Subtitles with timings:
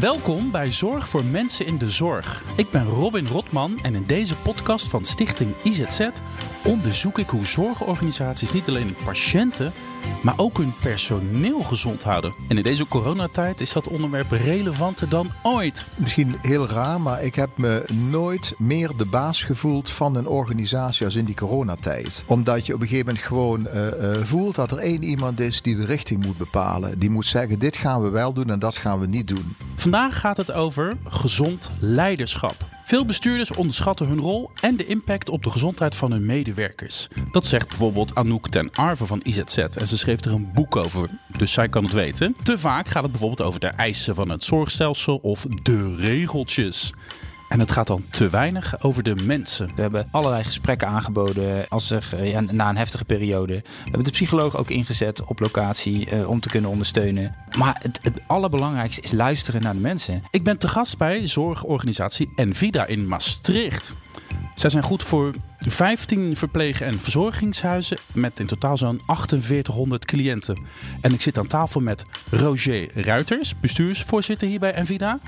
[0.00, 2.42] Welkom bij Zorg voor Mensen in de Zorg.
[2.56, 6.00] Ik ben Robin Rotman en in deze podcast van Stichting IZZ
[6.64, 9.72] onderzoek ik hoe zorgorganisaties niet alleen hun patiënten,
[10.22, 12.34] maar ook hun personeel gezond houden.
[12.48, 15.86] En in deze coronatijd is dat onderwerp relevanter dan ooit.
[15.96, 21.04] Misschien heel raar, maar ik heb me nooit meer de baas gevoeld van een organisatie
[21.04, 22.24] als in die coronatijd.
[22.26, 25.62] Omdat je op een gegeven moment gewoon uh, uh, voelt dat er één iemand is
[25.62, 26.98] die de richting moet bepalen.
[26.98, 29.56] Die moet zeggen: dit gaan we wel doen en dat gaan we niet doen.
[29.90, 32.54] Vandaag gaat het over gezond leiderschap.
[32.84, 37.08] Veel bestuurders onderschatten hun rol en de impact op de gezondheid van hun medewerkers.
[37.30, 41.10] Dat zegt bijvoorbeeld Anouk ten Arve van IZZ en ze schreef er een boek over,
[41.38, 42.36] dus zij kan het weten.
[42.42, 46.92] Te vaak gaat het bijvoorbeeld over de eisen van het zorgstelsel of de regeltjes.
[47.48, 49.70] En het gaat dan te weinig over de mensen.
[49.74, 53.54] We hebben allerlei gesprekken aangeboden als er, ja, na een heftige periode.
[53.54, 57.34] We hebben de psycholoog ook ingezet op locatie uh, om te kunnen ondersteunen.
[57.58, 60.22] Maar het, het, allerbelangrijkste is luisteren naar de mensen.
[60.30, 63.94] Ik ben te gast bij zorgorganisatie Envida in Maastricht.
[64.54, 70.58] Zij zijn goed voor 15 verpleeg- en verzorgingshuizen met in totaal zo'n 4800 cliënten.
[71.00, 75.18] En ik zit aan tafel met Roger Ruiters, bestuursvoorzitter hier bij Envida.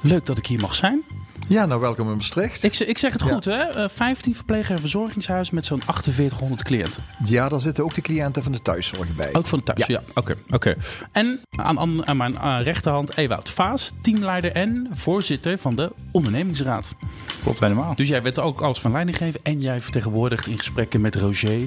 [0.00, 1.02] Leuk dat ik hier mag zijn.
[1.48, 2.62] Ja, nou welkom in Maastricht.
[2.62, 3.82] Ik, ik zeg het goed, hè?
[3.82, 7.02] Uh, 15 verpleeg- en verzorgingshuizen met zo'n 4800 cliënten.
[7.24, 9.28] Ja, daar zitten ook de cliënten van de thuiszorg bij.
[9.32, 10.02] Ook van de thuis, ja.
[10.14, 10.38] Oké, ja.
[10.46, 10.54] oké.
[10.54, 10.82] Okay, okay.
[11.12, 16.94] En aan, aan, aan mijn uh, rechterhand Ewout Vaas, teamleider en voorzitter van de ondernemingsraad.
[17.42, 17.94] Klopt helemaal.
[17.94, 21.60] Dus jij bent ook alles van leiding geven en jij vertegenwoordigt in gesprekken met Roger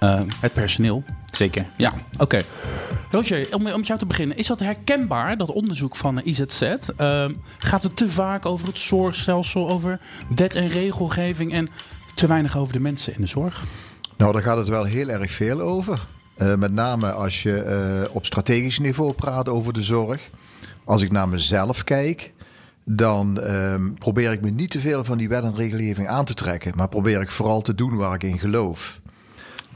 [0.00, 1.04] uh, het personeel.
[1.36, 1.66] Zeker.
[1.76, 2.22] Ja, oké.
[2.22, 2.44] Okay.
[3.10, 4.36] Roger, om, om met jou te beginnen.
[4.36, 6.62] Is dat herkenbaar, dat onderzoek van IZZ?
[6.62, 7.24] Uh,
[7.58, 10.00] gaat het te vaak over het zorgstelsel, over
[10.34, 11.68] wet en regelgeving en
[12.14, 13.64] te weinig over de mensen in de zorg?
[14.16, 16.04] Nou, daar gaat het wel heel erg veel over.
[16.38, 20.30] Uh, met name als je uh, op strategisch niveau praat over de zorg.
[20.84, 22.32] Als ik naar mezelf kijk,
[22.84, 26.34] dan um, probeer ik me niet te veel van die wet en regelgeving aan te
[26.34, 26.72] trekken.
[26.76, 29.00] Maar probeer ik vooral te doen waar ik in geloof.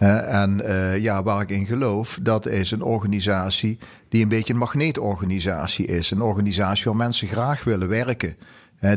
[0.09, 3.79] En uh, ja, waar ik in geloof, dat is een organisatie
[4.09, 6.11] die een beetje een magneetorganisatie is.
[6.11, 8.37] Een organisatie waar mensen graag willen werken.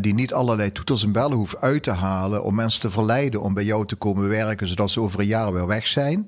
[0.02, 3.54] Die niet allerlei toeters en bellen hoeft uit te halen om mensen te verleiden om
[3.54, 6.28] bij jou te komen werken, zodat ze over een jaar weer weg zijn.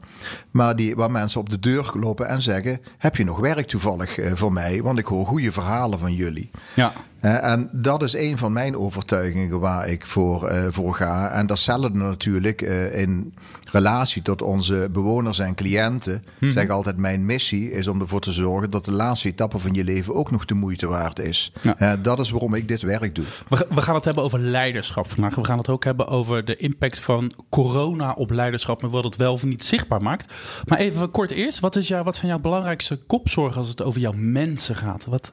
[0.52, 4.18] Maar die, waar mensen op de deur lopen en zeggen: Heb je nog werk toevallig
[4.34, 4.82] voor mij?
[4.82, 6.50] Want ik hoor goede verhalen van jullie.
[6.74, 6.94] Ja.
[7.34, 11.30] En dat is een van mijn overtuigingen waar ik voor, uh, voor ga.
[11.30, 13.34] En datzelfde natuurlijk uh, in
[13.72, 16.24] relatie tot onze bewoners en cliënten.
[16.40, 16.52] Hmm.
[16.52, 19.84] Zeg altijd: Mijn missie is om ervoor te zorgen dat de laatste etappe van je
[19.84, 21.54] leven ook nog de moeite waard is.
[21.62, 21.96] Ja.
[21.96, 23.26] dat is waarom ik dit werk doe.
[23.48, 25.36] We, we, gaan het hebben over leiderschap vandaag.
[25.36, 29.16] We gaan het ook hebben over de impact van corona op leiderschap en wat het
[29.16, 30.34] wel of niet zichtbaar maakt.
[30.66, 34.02] Maar even kort eerst: wat, is jou, wat zijn jouw belangrijkste kopzorgen als het over
[34.02, 35.06] jouw mensen gaat?
[35.06, 35.32] Wat,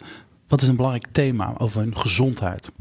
[0.52, 2.72] wat is een belangrijk thema over hun gezondheid?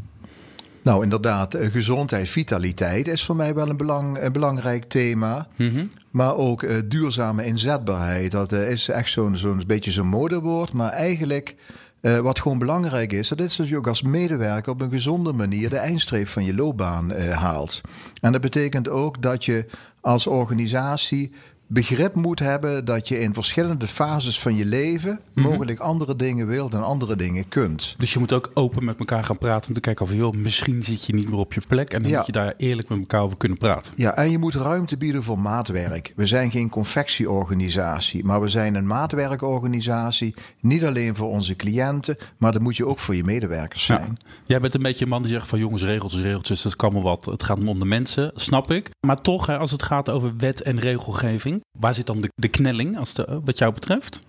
[0.82, 5.48] Nou, inderdaad, gezondheid, vitaliteit is voor mij wel een, belang, een belangrijk thema.
[5.56, 5.90] Mm-hmm.
[6.10, 8.32] Maar ook uh, duurzame inzetbaarheid.
[8.32, 10.74] Dat uh, is echt zo'n zo'n beetje zo'n modewoord.
[10.74, 11.56] Maar eigenlijk,
[12.02, 15.34] uh, wat gewoon belangrijk is, dat is dat je ook als medewerker op een gezonde
[15.34, 17.82] manier de eindstreep van je loopbaan haalt.
[18.22, 19.66] En dat betekent ook dat je
[20.02, 21.32] als organisatie
[21.74, 25.52] begrip moet hebben dat je in verschillende fases van je leven mm-hmm.
[25.52, 27.96] mogelijk andere dingen wilt en andere dingen kunt.
[27.98, 30.84] Dus je moet ook open met elkaar gaan praten om te kijken of joh, misschien
[30.84, 32.18] zit je niet meer op je plek en dan ja.
[32.18, 33.94] moet je daar eerlijk met elkaar over kunnen praten.
[33.96, 36.14] Ja, en je moet ruimte bieden voor maatwerk.
[36.16, 40.34] We zijn geen confectieorganisatie, maar we zijn een maatwerkorganisatie.
[40.60, 44.18] Niet alleen voor onze cliënten, maar dat moet je ook voor je medewerkers zijn.
[44.24, 44.32] Ja.
[44.46, 47.02] Jij bent een beetje een man die zegt van jongens, regeltjes, regeltjes, dat kan wel
[47.02, 47.26] wat.
[47.26, 48.90] Het gaat om de mensen, snap ik.
[49.08, 52.48] Maar toch, hè, als het gaat over wet en regelgeving, Waar zit dan de, de
[52.48, 54.22] knelling als de, wat jou betreft?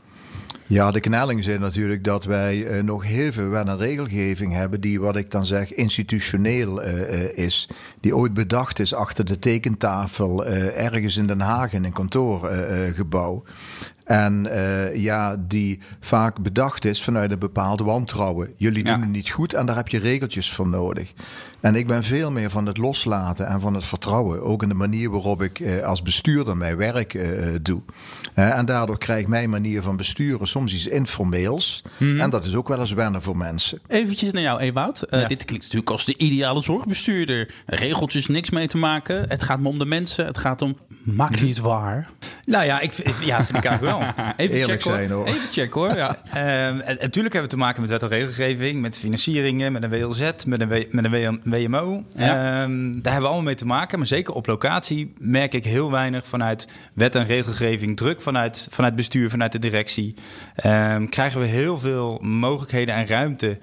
[0.66, 5.00] Ja, de knelling zit natuurlijk dat wij uh, nog heel veel wet regelgeving hebben die,
[5.00, 7.68] wat ik dan zeg, institutioneel uh, uh, is.
[8.00, 13.44] Die ooit bedacht is achter de tekentafel ergens in Den Haag in een kantoorgebouw.
[14.04, 18.52] En uh, ja, die vaak bedacht is vanuit een bepaalde wantrouwen.
[18.56, 19.00] Jullie doen ja.
[19.00, 21.12] het niet goed en daar heb je regeltjes voor nodig.
[21.60, 24.42] En ik ben veel meer van het loslaten en van het vertrouwen.
[24.42, 27.22] Ook in de manier waarop ik uh, als bestuurder mijn werk uh,
[27.62, 27.82] doe.
[28.34, 31.82] en daardoor krijgt mijn manier van besturen soms iets informeels.
[31.98, 32.20] Mm-hmm.
[32.20, 33.80] En dat is ook wel eens wennen voor mensen.
[33.86, 35.06] Eventjes naar jou, Ewout.
[35.10, 35.26] Ja.
[35.26, 37.54] Dit klinkt natuurlijk als de ideale zorgbestuurder.
[37.66, 39.28] Regeltjes, niks mee te maken.
[39.28, 40.26] Het gaat me om de mensen.
[40.26, 42.10] Het gaat om, maak niet waar.
[42.42, 42.92] Nou ja, ik,
[43.24, 44.08] ja vind ik eigenlijk wel.
[44.36, 45.26] even Eerlijk check, zijn, hoor.
[45.26, 45.96] Even check hoor.
[45.96, 46.16] Ja.
[46.32, 49.90] Ehm, en, natuurlijk hebben we te maken met wet en regelgeving, met financieringen, met een
[49.90, 52.04] WLZ, met een, w, met een WM, WMO.
[52.10, 52.62] Ja.
[52.62, 53.98] Ehm, daar hebben we allemaal mee te maken.
[53.98, 58.94] Maar zeker op locatie merk ik heel weinig vanuit wet en regelgeving, druk vanuit, vanuit
[58.94, 60.14] bestuur, vanuit de directie.
[60.54, 63.58] Ehm, krijgen we heel veel mogelijkheden en ruimte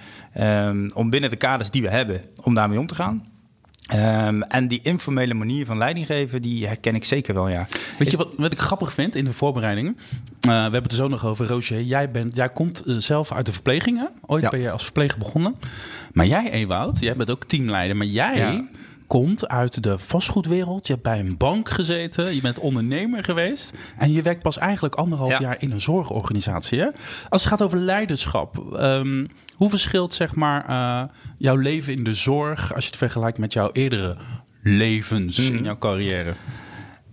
[0.94, 3.39] om binnen de kaders die we hebben, om daarmee om te gaan.
[3.90, 7.68] Ehm, en die informele manier van leiding geven, die herken ik zeker wel, ja.
[7.98, 9.98] Weet je wat, wat ik grappig vind in de voorbereidingen?
[10.42, 11.48] Eh, we hebben het er zo nog over.
[11.48, 14.10] Roosje, jij, bent, jij komt eh, zelf uit de verplegingen.
[14.26, 14.50] Ooit Ja.
[14.50, 15.56] ben je als verpleger begonnen.
[16.14, 17.98] Maar jij, Ewout, jij bent ook teamleider.
[17.98, 18.68] Maar jij Ja.
[19.10, 20.88] Komt uit de vastgoedwereld.
[20.88, 22.36] Je hebt bij een bank gezeten.
[22.36, 23.74] Je bent ondernemer geweest.
[23.98, 25.40] En je werkt pas eigenlijk anderhalf Ja.
[25.40, 26.80] jaar in een zorgorganisatie.
[26.80, 26.88] Hè?
[27.30, 28.76] Als het gaat over leiderschap.
[28.76, 29.26] ehm,
[29.56, 32.74] hoe verschilt zeg maar, eh, jouw leven in de zorg...
[32.74, 34.16] als je het vergelijkt met jouw eerdere
[34.64, 36.34] levens in jouw carrière?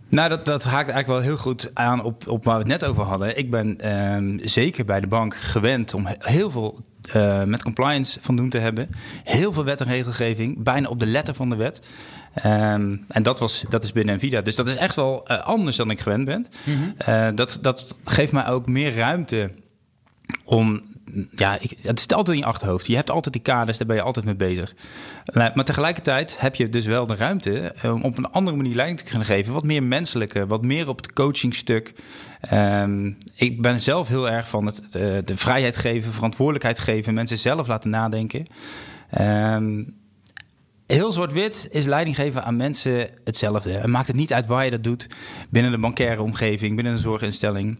[0.08, 2.84] Nou, dat, dat haakt eigenlijk wel heel goed aan op, op waar we het net
[2.84, 3.38] over hadden.
[3.38, 6.80] Ik ben ehm, zeker bij de bank gewend om he- heel veel
[7.12, 8.88] eh, met compliance van doen te hebben.
[9.22, 11.80] Heel veel wet en regelgeving, bijna op de letter van de wet.
[12.34, 14.40] Ehm, en dat, was, dat is binnen Nvidia.
[14.40, 16.46] Dus dat is echt wel eh, anders dan ik gewend ben.
[16.96, 19.50] Eh, dat, dat geeft mij ook meer ruimte
[20.44, 20.82] om.
[21.30, 22.86] Ja, ik, het zit altijd in je achterhoofd.
[22.86, 24.74] Je hebt altijd die kaders, daar ben je altijd mee bezig.
[25.32, 28.98] Maar tegelijkertijd heb je dus wel de ruimte eh, om op een andere manier leiding
[28.98, 29.52] te kunnen geven.
[29.52, 31.94] Wat meer menselijke, wat meer op het coachingstuk.
[32.40, 34.90] Ehm, ik ben zelf heel erg van het, eh,
[35.24, 38.46] de vrijheid geven, verantwoordelijkheid geven, mensen zelf laten nadenken.
[39.10, 39.82] Ehm,
[40.86, 43.70] Heel zwart-wit is leiding geven aan mensen hetzelfde.
[43.70, 45.08] Het maakt het niet uit waar je dat doet.
[45.50, 47.78] Binnen de bankaire omgeving, binnen een zorginstelling.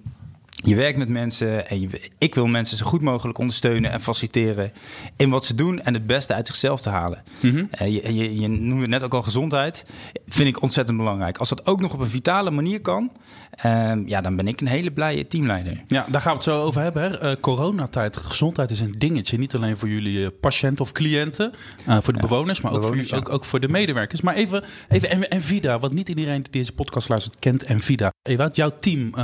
[0.67, 4.73] Je werkt met mensen en je, ik wil mensen zo goed mogelijk ondersteunen en faciliteren
[5.17, 7.23] in wat ze doen en het beste uit zichzelf te halen.
[7.71, 9.85] Eh, je, je, je noemde net ook al gezondheid.
[10.27, 11.39] Vind ik ontzettend belangrijk.
[11.39, 13.11] Als dat ook nog op een vitale manier kan,
[13.57, 15.83] ehm, ja, dan ben ik een hele blije teamleider.
[15.87, 17.03] Ja, daar gaan we het zo over hebben.
[17.03, 17.19] Hè.
[17.19, 19.39] Eh, coronatijd, gezondheid is een dingetje.
[19.39, 21.53] Niet alleen voor jullie eh, patiënten of cliënten,
[21.87, 23.17] eh, voor de bewoners, maar ook, voor, ja.
[23.17, 24.21] ook, ook voor de medewerkers.
[24.21, 28.13] Maar even, even en- Nvidia, want niet iedereen die deze podcast luistert kent Nvidia.
[28.23, 29.15] Ewout, jouw team,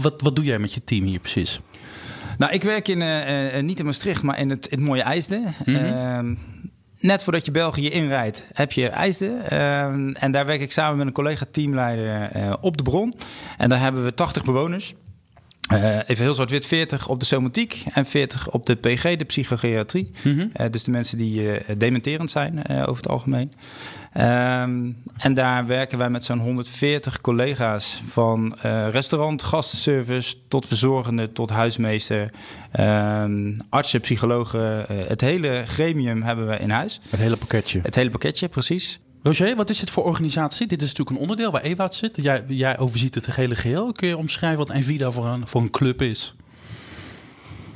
[0.00, 1.60] wat, wat doe jij met je team hier precies?
[2.38, 5.54] Nou, ik werk in, niet in Maastricht, maar in het, in het mooie IJsden.
[5.64, 5.76] Mhm.
[5.76, 6.34] Ehm,
[7.02, 9.50] net voordat je België inrijdt, heb je IJsden.
[9.50, 13.14] Ehm, en daar werk ik samen met een collega-teamleider eh, op de bron.
[13.58, 14.94] En daar hebben we 80 bewoners.
[15.68, 20.10] Eh, even heel zwart-wit, 40 op de somatiek en 40 op de PG, de psychogeriatrie.
[20.52, 23.52] Eh, dus de mensen die eh, dementerend zijn over het algemeen.
[24.12, 28.54] Ehm, en daar werken wij met zo'n 140 collega's van
[28.90, 32.30] restaurant, gastenservice tot verzorgende tot huismeester,
[32.72, 34.84] ehm, artsen, psychologen.
[35.08, 37.00] het hele gremium hebben we in huis.
[37.10, 37.80] Het hele pakketje.
[37.82, 39.00] Het hele pakketje, precies.
[39.22, 40.66] Roger, wat is het voor organisatie?
[40.66, 42.16] Dit is natuurlijk een onderdeel waar Ewout zit.
[42.16, 43.92] Jij, jij overziet het hele geheel.
[43.92, 46.34] Kun je omschrijven wat Nvidia voor een, voor een club is?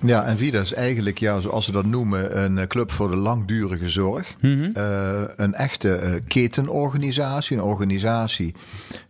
[0.03, 3.17] Ja, en Vida is eigenlijk, ja, zoals ze dat noemen, een eh, club voor de
[3.17, 4.37] langdurige zorg.
[4.41, 7.57] Eh, een echte eh, ketenorganisatie.
[7.57, 8.55] Een organisatie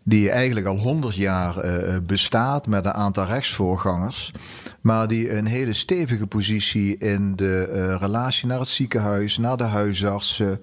[0.02, 1.54] die eigenlijk al 100 jaar
[2.02, 4.32] bestaat met een aantal rechtsvoorgangers.
[4.80, 10.60] Maar die een hele stevige positie in de relatie naar het ziekenhuis, naar de huisartsen,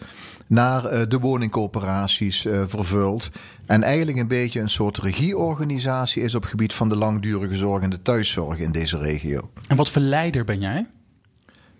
[0.54, 3.30] naar eh, de woningcoöperaties eh, vervult.
[3.66, 7.84] En eigenlijk een beetje een soort regieorganisatie is op het gebied van de langdurige zorg
[7.84, 9.50] en de thuiszorg in deze regio.
[9.68, 10.88] En wat voor leider ben jij?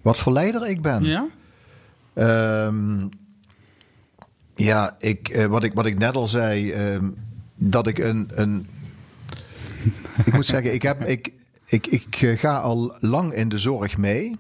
[0.02, 1.04] Wat voor leider ik ben?
[1.04, 1.28] Ja?
[2.14, 3.08] Ehm,
[4.56, 7.10] ja, ik, eh, wat, ik, wat ik net al zei, ehm,
[7.56, 8.30] dat ik een.
[8.34, 8.68] een
[10.26, 11.34] ik moet zeggen, ik, heb, ik,
[11.66, 14.36] ik, ik ga al lang in de zorg mee.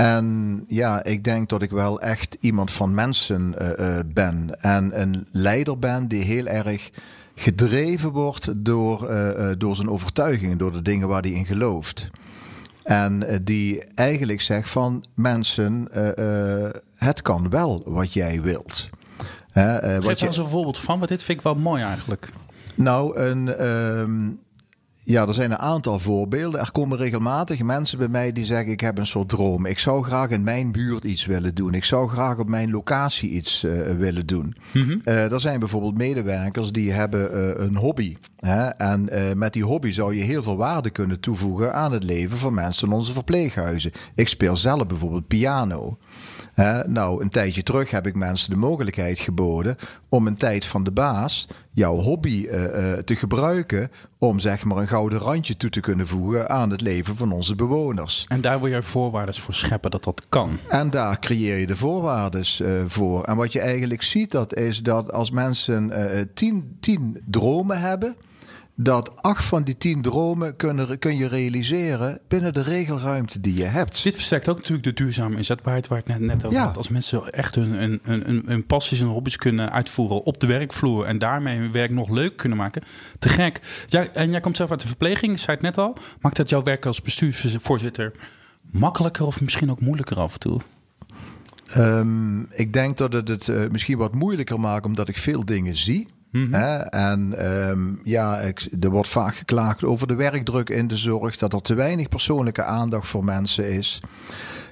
[0.00, 4.60] En ja, ik denk dat ik wel echt iemand van mensen eh, eh, ben.
[4.60, 6.90] En een leider ben die heel erg
[7.34, 12.08] gedreven wordt door, eh, door zijn overtuigingen, door de dingen waar hij in gelooft.
[12.82, 15.88] En die eigenlijk zegt van mensen,
[16.96, 18.88] het kan wel wat jij wilt.
[19.52, 22.28] Geef daar eens een voorbeeld van, want dit vind ik wel mooi eigenlijk.
[22.74, 24.28] nou, een, ehm,
[25.04, 26.60] ja, er zijn een aantal voorbeelden.
[26.60, 29.66] Er komen regelmatig mensen bij mij die zeggen: Ik heb een soort droom.
[29.66, 31.74] Ik zou graag in mijn buurt iets willen doen.
[31.74, 34.56] Ik zou graag op mijn locatie iets eh, willen doen.
[35.04, 38.16] Eh, er zijn bijvoorbeeld medewerkers die hebben eh, een hobby.
[38.36, 38.68] Hè?
[38.68, 42.54] En met die hobby zou je heel veel waarde kunnen toevoegen aan het leven van
[42.54, 43.92] mensen in onze verpleeghuizen.
[44.14, 45.98] Ik speel zelf bijvoorbeeld piano.
[46.86, 49.76] Nou, een tijdje terug heb ik mensen de mogelijkheid geboden
[50.08, 54.76] om een tijd van de baas jouw hobby eh, eh, te gebruiken om zeg maar
[54.76, 58.24] een gouden randje toe te kunnen voegen aan het leven van onze bewoners.
[58.28, 60.58] En daar wil je voorwaarden voor scheppen dat dat kan.
[60.68, 63.24] En daar creëer je de voorwaarden eh, voor.
[63.24, 65.90] En wat je eigenlijk ziet, dat is dat als mensen
[66.34, 68.16] tien, tien dromen hebben,
[68.82, 73.64] dat acht van die tien dromen kunnen, kun je realiseren binnen de regelruimte die je
[73.64, 74.02] hebt.
[74.02, 76.64] Dit versterkt ook natuurlijk de duurzame inzetbaarheid waar ik net, net over Ja.
[76.64, 76.76] had.
[76.76, 80.46] Als mensen echt hun, hun, hun, hun, hun passies en hobby's kunnen uitvoeren op de
[80.46, 82.82] werkvloer en daarmee hun werk nog leuk kunnen maken,
[83.18, 83.60] te gek.
[83.86, 85.96] Ja, en jij komt zelf uit de verpleging, zei het net al.
[86.20, 88.12] Maakt dat jouw werk als bestuursvoorzitter
[88.70, 90.60] makkelijker of misschien ook moeilijker af en toe?
[91.72, 95.76] Ehm, ik denk dat het het eh, misschien wat moeilijker maakt omdat ik veel dingen
[95.76, 96.08] zie.
[96.32, 96.76] Hè?
[96.78, 98.40] En ehm, ja,
[98.80, 102.64] er wordt vaak geklaagd over de werkdruk in de zorg, dat er te weinig persoonlijke
[102.64, 104.00] aandacht voor mensen is.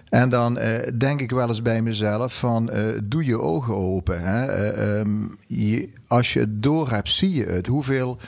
[0.09, 4.21] En dan eh, denk ik wel eens bij mezelf van eh, doe je ogen open.
[4.21, 4.47] Hè?
[4.47, 5.27] Eh, ehm,
[6.07, 7.67] als je het door hebt, zie je het.
[7.67, 8.19] Hoeveel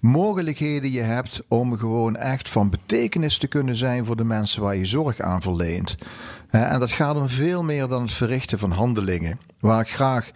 [0.00, 4.76] mogelijkheden je hebt om gewoon echt van betekenis te kunnen zijn voor de mensen waar
[4.76, 5.96] je zorg aan verleent.
[6.50, 9.38] En dat gaat om veel meer dan het verrichten van handelingen.
[9.60, 10.30] Waar ik graag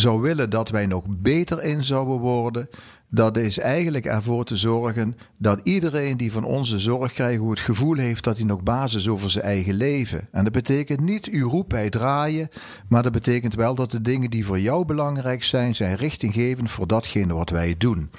[0.00, 2.68] zou willen dat wij nog beter in zouden worden.
[3.10, 7.60] Dat is eigenlijk ervoor te zorgen dat iedereen die van onze zorg krijgt, hoe het
[7.60, 10.28] gevoel heeft dat hij nog basis over zijn eigen leven.
[10.30, 12.48] En dat betekent niet u roep bij draaien,
[12.88, 16.86] maar dat betekent wel dat de dingen die voor jou belangrijk zijn, zijn richtinggevend voor
[16.86, 18.10] datgene wat wij doen.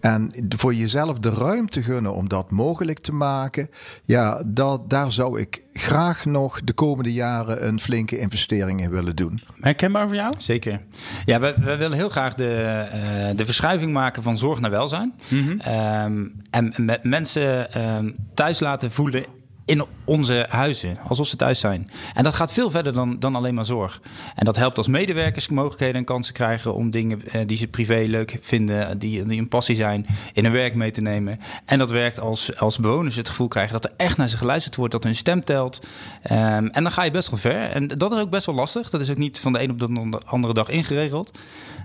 [0.00, 3.70] En voor jezelf de ruimte gunnen om dat mogelijk te maken,
[4.04, 9.16] ja, dat, daar zou ik graag nog de komende jaren een flinke investering in willen
[9.16, 9.42] doen.
[9.60, 10.34] Herkenbaar voor jou?
[10.38, 10.80] Zeker.
[11.24, 12.54] Ja, we, we willen heel graag de,
[12.92, 15.14] eh, de verschuiving maken van zorg naar welzijn.
[15.58, 19.24] Ehm, en met mensen ehm, thuis laten voelen
[19.64, 21.90] in onze huizen, alsof ze thuis zijn.
[22.14, 24.00] En dat gaat veel verder dan, dan alleen maar zorg.
[24.34, 28.04] En dat helpt als medewerkers mogelijkheden en kansen krijgen om dingen eh, die ze privé
[28.06, 31.40] leuk vinden, die, die een passie zijn, in hun werk mee te nemen.
[31.64, 34.76] En dat werkt als, als bewoners het gevoel krijgen dat er echt naar ze geluisterd
[34.76, 35.86] wordt, dat hun stem telt.
[36.22, 37.70] Ehm, en dan ga je best wel ver.
[37.70, 38.90] En dat is ook best wel lastig.
[38.90, 41.38] Dat is ook niet van de een op de andere dag ingeregeld.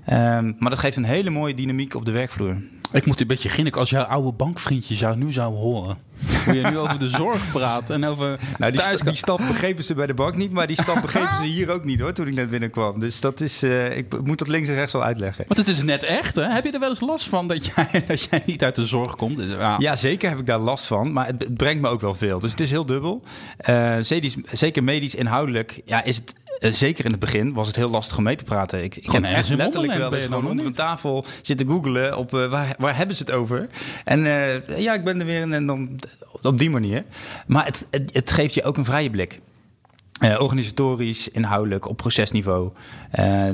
[0.08, 2.56] Ehm, maar dat geeft een hele mooie dynamiek op de werkvloer.
[2.92, 5.98] Ik moet een beetje ginnik als jouw oude bankvriendjes jou nu zouden horen.
[6.46, 8.96] Hoe je nu over de zorg praat en over Nou, die, thuis...
[8.98, 11.70] sta- die stap begrepen ze bij de bank niet, maar die stap begrepen ze hier
[11.72, 13.00] ook niet hoor, toen ik net binnenkwam.
[13.00, 15.46] Dus dat is, eh, ik moet dat links en rechts wel uitleggen.
[15.48, 16.44] Want het is net echt, hè?
[16.44, 19.16] Heb je er wel eens last van dat jij, dat jij niet uit de zorg
[19.16, 19.38] komt?
[19.38, 19.76] Dus, ja.
[19.80, 22.40] Ja, zeker heb ik daar last van, maar het, het brengt me ook wel veel.
[22.40, 23.24] Dus het is heel dubbel.
[23.58, 26.34] Eh, zeker, zeker medisch inhoudelijk ja, is het...
[26.60, 28.84] eh, zeker in het begin was het heel lastig om mee te praten.
[28.84, 32.34] Ik, ik ergens echt in letterlijk wel eens gewoon onder een tafel zitten googelen op
[32.34, 33.68] eh, waar, waar hebben ze het over.
[34.04, 36.00] En eh, ja, ik ben er weer en dan
[36.42, 37.04] op die manier.
[37.48, 39.40] Maar het, het, het geeft je ook een vrije blik.
[40.20, 42.72] Organisatorisch, inhoudelijk, op procesniveau.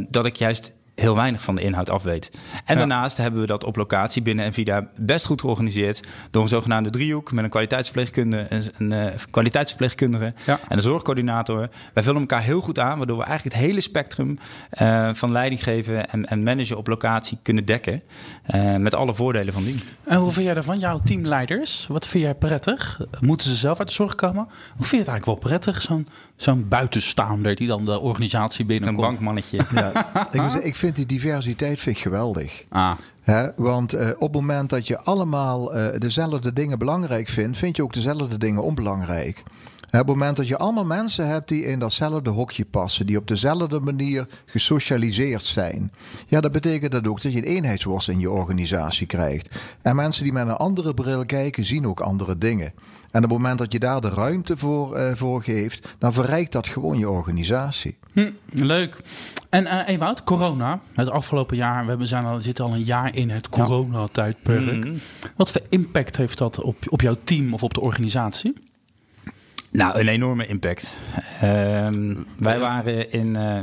[0.10, 2.30] dat ik juist heel weinig van de inhoud af weet.
[2.66, 2.76] En Ja.
[2.76, 6.00] daarnaast hebben we dat op locatie binnen Envida best goed georganiseerd...
[6.32, 10.60] door een zogenaamde driehoek met een kwaliteitsverpleegkundige, een, een eh, kwaliteitsverpleegkundige Ja.
[10.70, 11.70] en een zorgcoördinator.
[11.94, 14.38] Wij vullen elkaar heel goed aan, waardoor we eigenlijk het hele spectrum
[14.70, 18.02] eh, van leiding geven en, en managen op locatie kunnen dekken.
[18.44, 19.84] eh, met alle voordelen van die.
[20.04, 20.80] En hoe vind jij daarvan?
[20.80, 23.00] Jouw teamleiders, wat vind jij prettig?
[23.20, 24.44] Moeten ze zelf uit de zorg komen?
[24.46, 25.82] Hoe vind je het eigenlijk wel prettig?
[25.82, 29.08] Zo'n zo'n buitenstaander die dan de organisatie Een binnenkomt.
[29.08, 29.60] bankmannetje.
[29.74, 29.92] Ja,
[30.32, 32.64] ik, ik vind die diversiteit vind ik geweldig.
[32.70, 37.58] Ah, Hè, want eh, op het moment dat je allemaal eh, dezelfde dingen belangrijk vindt,
[37.58, 39.44] vind je ook dezelfde dingen onbelangrijk.
[39.86, 43.28] Op het moment dat je allemaal mensen hebt die in datzelfde hokje passen, die op
[43.28, 45.92] dezelfde manier gesocialiseerd zijn,
[46.28, 49.56] ja, dat betekent dat ook dat je een eenheidsworst in je organisatie krijgt.
[49.82, 52.74] En mensen die met een andere bril kijken, zien ook andere dingen.
[53.14, 56.52] En op het moment dat je daar de ruimte voor, eh, voor geeft, dan verrijkt
[56.52, 57.98] dat gewoon je organisatie.
[58.14, 58.98] hm, leuk.
[59.50, 63.16] En eh Ewout, corona, het afgelopen jaar, we hebben zijn al, zitten al een jaar
[63.16, 64.86] in het coronatijdperk.
[64.86, 64.96] Mhm.
[65.36, 68.54] Wat voor impact heeft dat op, op jouw team of op de organisatie?
[69.72, 71.00] Nou, een enorme impact.
[71.42, 73.60] Ehm, wij waren in, eh,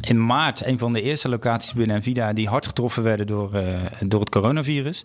[0.00, 3.80] in maart een van de eerste locaties binnen Envida die hard getroffen werden door, eh,
[4.04, 5.04] door het coronavirus.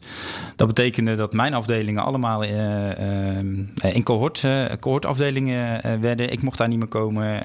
[0.55, 6.31] Dat betekende dat mijn afdelingen allemaal eh, ehm, in cohort, eh, cohortafdelingen eh, werden.
[6.31, 7.43] Ik mocht daar niet meer komen.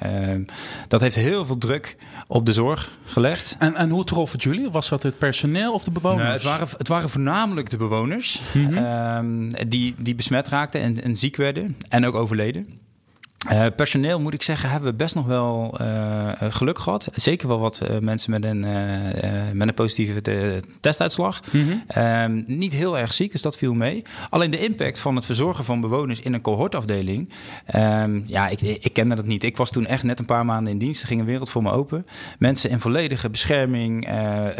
[0.89, 3.57] Dat heeft heel veel druk op de zorg gelegd.
[3.59, 4.71] En, en hoe trof het jullie?
[4.71, 6.23] Was dat het personeel of de bewoners?
[6.23, 11.17] Nee, het, waren, het waren voornamelijk de bewoners ehm, die, die besmet raakten en, en
[11.17, 12.81] ziek werden en ook overleden.
[13.49, 17.09] Eh, personeel moet ik zeggen, hebben we best nog wel eh, eh, geluk gehad.
[17.15, 18.61] Zeker wel wat mensen met een,
[19.53, 21.41] met een positieve te- testuitslag.
[21.87, 24.03] Ehm, niet heel erg ziek, dus dat viel mee.
[24.31, 27.29] Alleen de impact van het verzorgen van bewoners in een cohortafdeling.
[27.67, 29.45] ehm, ja, ik, ik kende dat niet.
[29.45, 31.01] Ik was toen echt net een paar maanden in dienst.
[31.03, 32.07] Er ging een wereld voor me open.
[32.39, 34.09] Mensen in volledige bescherming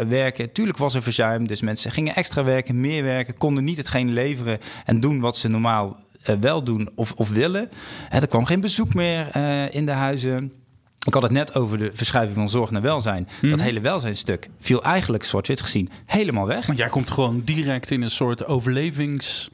[0.09, 0.51] werken.
[0.51, 3.37] Tuurlijk was er verzuim, dus mensen gingen extra werken, meer werken.
[3.37, 5.97] Konden niet hetgeen leveren en doen wat ze normaal
[6.39, 7.69] wel doen of, of willen.
[8.09, 10.51] Hè, er kwam geen bezoek meer eh, in de huizen.
[11.07, 13.27] Ik had het net over de verschuiving van zorg naar welzijn.
[13.41, 16.65] Dat hele welzijnstuk viel eigenlijk zwart-wit gezien helemaal weg.
[16.65, 19.51] Want jij komt gewoon direct in een soort overlevingsmodus.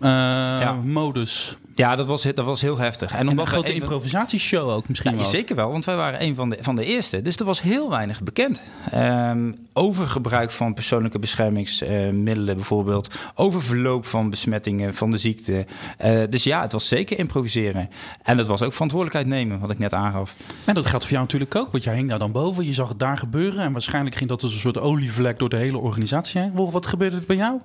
[0.00, 3.12] Ja, dat was, dat was heel heftig.
[3.12, 6.50] En, omdat een grote improvisatieshow ook misschien ja, Zeker wel, want wij waren een van
[6.50, 7.22] de, van de eerste.
[7.22, 8.62] Dus er was heel weinig bekend.
[8.94, 13.14] Um, over gebruik van persoonlijke beschermingsmiddelen bijvoorbeeld.
[13.34, 15.66] Over verloop van besmettingen van de ziekte.
[16.04, 17.90] Uh, dus ja, het was zeker improviseren.
[18.22, 20.36] En het was ook verantwoordelijkheid nemen, wat ik net aangaf.
[20.64, 22.64] En dat geldt voor jou natuurlijk ook, want jij hing daar dan boven.
[22.64, 25.56] Je zag het daar gebeuren en waarschijnlijk ging dat als een soort olievlek door de
[25.56, 26.52] hele organisatie heen.
[26.54, 27.58] Wat gebeurde er bij jou?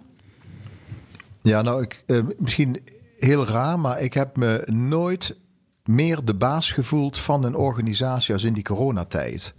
[1.41, 2.77] Ja, nou, ik, uh, misschien
[3.23, 5.35] heel raar, maar ik heb me nooit
[5.85, 9.53] meer de baas gevoeld van een organisatie als in die coronatijd.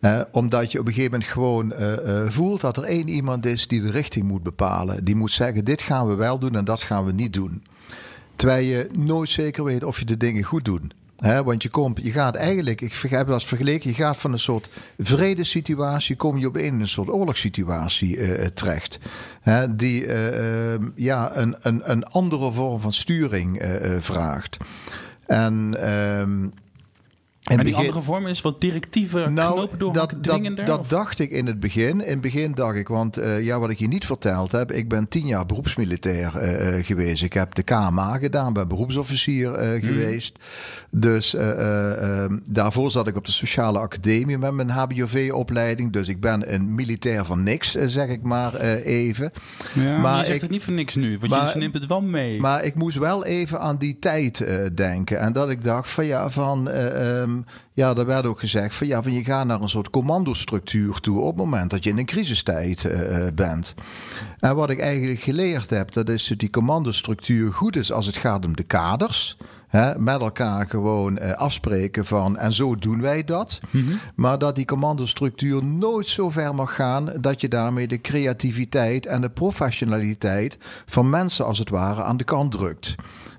[0.00, 3.46] Uh, omdat je op een gegeven moment gewoon uh, uh, voelt dat er één iemand
[3.46, 5.04] is die de richting moet bepalen.
[5.04, 7.62] Die moet zeggen: dit gaan we wel doen en dat gaan we niet doen.
[8.36, 12.12] Terwijl je nooit zeker weet of je de dingen goed doet want je, komt, je
[12.12, 14.68] gaat eigenlijk, ik heb dat vergeleken, je gaat van een soort
[14.98, 18.98] vredesituatie, kom je op in een soort oorlogssituatie uh, terecht.
[19.70, 20.14] die uh,
[20.94, 23.62] ja, een, een, een andere vorm van sturing
[24.00, 24.56] vraagt.
[25.26, 26.46] En ehm,
[27.44, 31.30] en die andere vorm is wat directieve nou, knopen door dat, dat, dat dacht ik
[31.30, 32.00] in het begin.
[32.00, 34.88] In het begin dacht ik, want uh, ja, wat ik je niet verteld heb, ik
[34.88, 37.22] ben tien jaar beroepsmilitair uh, geweest.
[37.22, 40.38] Ik heb de KMA gedaan, ben beroepsofficier uh, geweest.
[40.90, 45.92] Dus ehm, daarvoor zat ik op de sociale academie met mijn HBOV-opleiding.
[45.92, 49.32] Dus ik ben een militair van niks, zeg ik maar even.
[49.74, 51.86] Ja, maar je zegt ik, het niet voor niks nu, want maar, je neemt het
[51.86, 52.40] wel mee.
[52.40, 55.18] Maar ik moest wel even aan die tijd denken.
[55.18, 56.68] En dat ik dacht van ja, van...
[57.34, 61.00] Um, ja, daar werd ook gezegd van ja, van je gaat naar een soort commandostructuur
[61.00, 63.74] toe op het moment dat je in een crisistijd uh, bent.
[64.38, 68.16] En wat ik eigenlijk geleerd heb, dat is dat die commandostructuur goed is als het
[68.16, 69.36] gaat om de kaders.
[69.68, 73.60] Hè, met elkaar gewoon uh, afspreken van en zo doen wij dat.
[73.70, 73.98] Mm -hmm.
[74.14, 79.20] Maar dat die commandostructuur nooit zo ver mag gaan dat je daarmee de creativiteit en
[79.20, 82.94] de professionaliteit van mensen als het ware aan de kant drukt.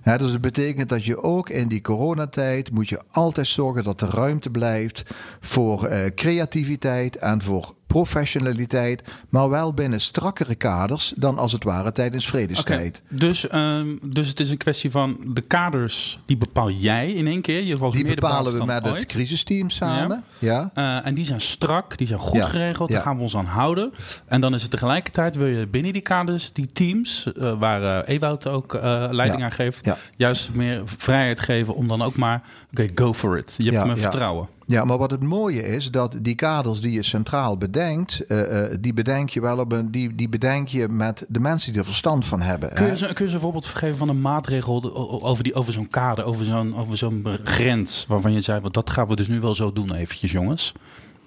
[0.06, 4.10] Dus dat betekent dat je ook in die coronatijd moet je altijd zorgen dat er
[4.10, 5.04] ruimte blijft
[5.40, 11.92] voor uh, creativiteit en voor professionaliteit, maar wel binnen strakkere kaders dan als het ware
[11.92, 13.01] tijdens vredestijd.
[13.06, 13.20] Okay.
[13.20, 17.42] Dus, um, dus het is een kwestie van de kaders, die bepaal jij in één
[17.42, 17.63] keer.
[17.63, 18.94] Je die bepalen we met ooit.
[18.94, 20.24] het crisisteam samen.
[20.40, 20.72] Ja.
[20.74, 21.00] ja.
[21.00, 22.48] Uh, en die zijn strak, die zijn goed ja.
[22.48, 23.94] geregeld, daar gaan we ons aan houden.
[24.25, 28.16] En dan is het tegelijkertijd, wil je binnen die kaders, die teams, uh, waar uh,
[28.16, 28.74] Ewout ook
[29.12, 33.38] leiding aan geeft, juist meer vrijheid geven om dan ook maar, oké, okay, go for
[33.38, 33.55] it.
[33.57, 34.54] Je hebt me vertrouwen.
[34.68, 38.75] Ja, maar wat het mooie is, dat die kaders die je centraal bedenkt, uh, uh,
[38.80, 41.86] die bedenk je wel op een, die, die bedenk je met de mensen die er
[41.86, 42.74] verstand van hebben.
[42.74, 46.25] Kun je, kun je een voorbeeld geven van een maatregel over, die, over zo'n kader,
[46.25, 49.74] over zo'n, over zo'n grens, waarvan je zei, dat gaan we dus nu wel zo
[49.74, 50.74] doen eventjes jongens?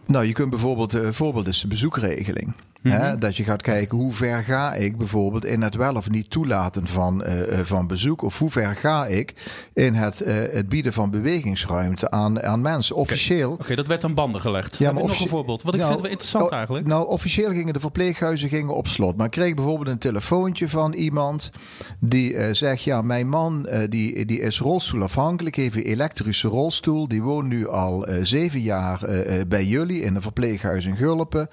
[0.06, 2.52] Nou, je kunt bijvoorbeeld, uh, voorbeeld is de bezoekregeling.
[2.82, 3.18] Mhm.
[3.18, 6.86] dat je gaat kijken hoe ver ga ik bijvoorbeeld in het wel of niet toelaten
[6.86, 8.22] van, uh, van bezoek.
[8.22, 9.34] Of hoe ver ga ik
[9.72, 12.96] in het, uh, het bieden van bewegingsruimte aan, aan mensen.
[12.96, 13.52] Officieel.
[13.52, 14.78] Oké, okay, dat werd aan banden gelegd.
[14.78, 15.62] Ja, maar nog een voorbeeld.
[15.62, 16.86] Wat ik nou, vind wel interessant oh, eigenlijk.
[16.86, 19.16] Nou, officieel gingen de verpleeghuizen gingen op slot.
[19.16, 21.50] Maar ik kreeg bijvoorbeeld een telefoontje van iemand
[21.98, 27.08] die uh, zegt: Ja, mijn man die, die is rolstoelafhankelijk, heeft een elektrische rolstoel.
[27.08, 29.00] Die woont nu al zeven jaar
[29.48, 31.48] bij jullie in een verpleeghuis in Gulpen.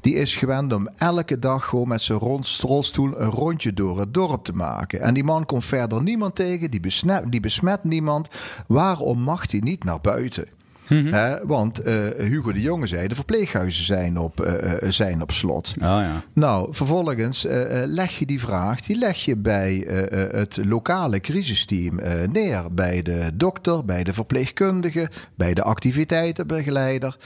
[0.00, 2.18] Die is gewend om elke dag gewoon met zijn
[2.60, 5.00] rolstoel een rondje door het dorp te maken.
[5.00, 8.28] En die man komt verder niemand tegen, die besmet, die besmet niemand.
[8.66, 10.44] Waarom mag hij niet naar buiten?
[10.88, 15.72] Mm want uh, Hugo de Jonge zei, de verpleeghuizen zijn op, uh, zijn op slot.
[15.74, 16.22] Oh, ja.
[16.32, 17.46] Nou, vervolgens
[17.84, 19.86] leg je die vraag, die leg je bij
[20.32, 22.00] het lokale crisisteam
[22.32, 22.64] neer.
[22.72, 27.16] Bij de dokter, bij de verpleegkundige, bij de activiteitenbegeleider.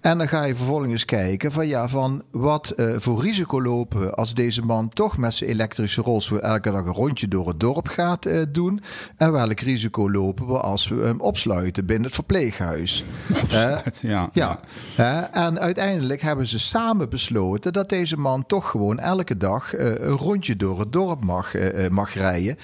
[0.00, 4.14] En dan ga je vervolgens kijken van ja, van wat uh, voor risico lopen we
[4.14, 7.88] als deze man toch met zijn elektrische rolstoel elke dag een rondje door het dorp
[7.88, 8.80] gaat uh, doen.
[9.16, 13.04] En welk risico lopen we als we hem opsluiten binnen het verpleeghuis.
[13.42, 14.30] Opsluit, uh, ja.
[14.32, 14.58] ja.
[14.96, 15.32] ja.
[15.32, 20.56] en uiteindelijk hebben ze samen besloten dat deze man toch gewoon elke dag een rondje
[20.56, 21.52] door het dorp mag,
[21.90, 22.56] mag rijden.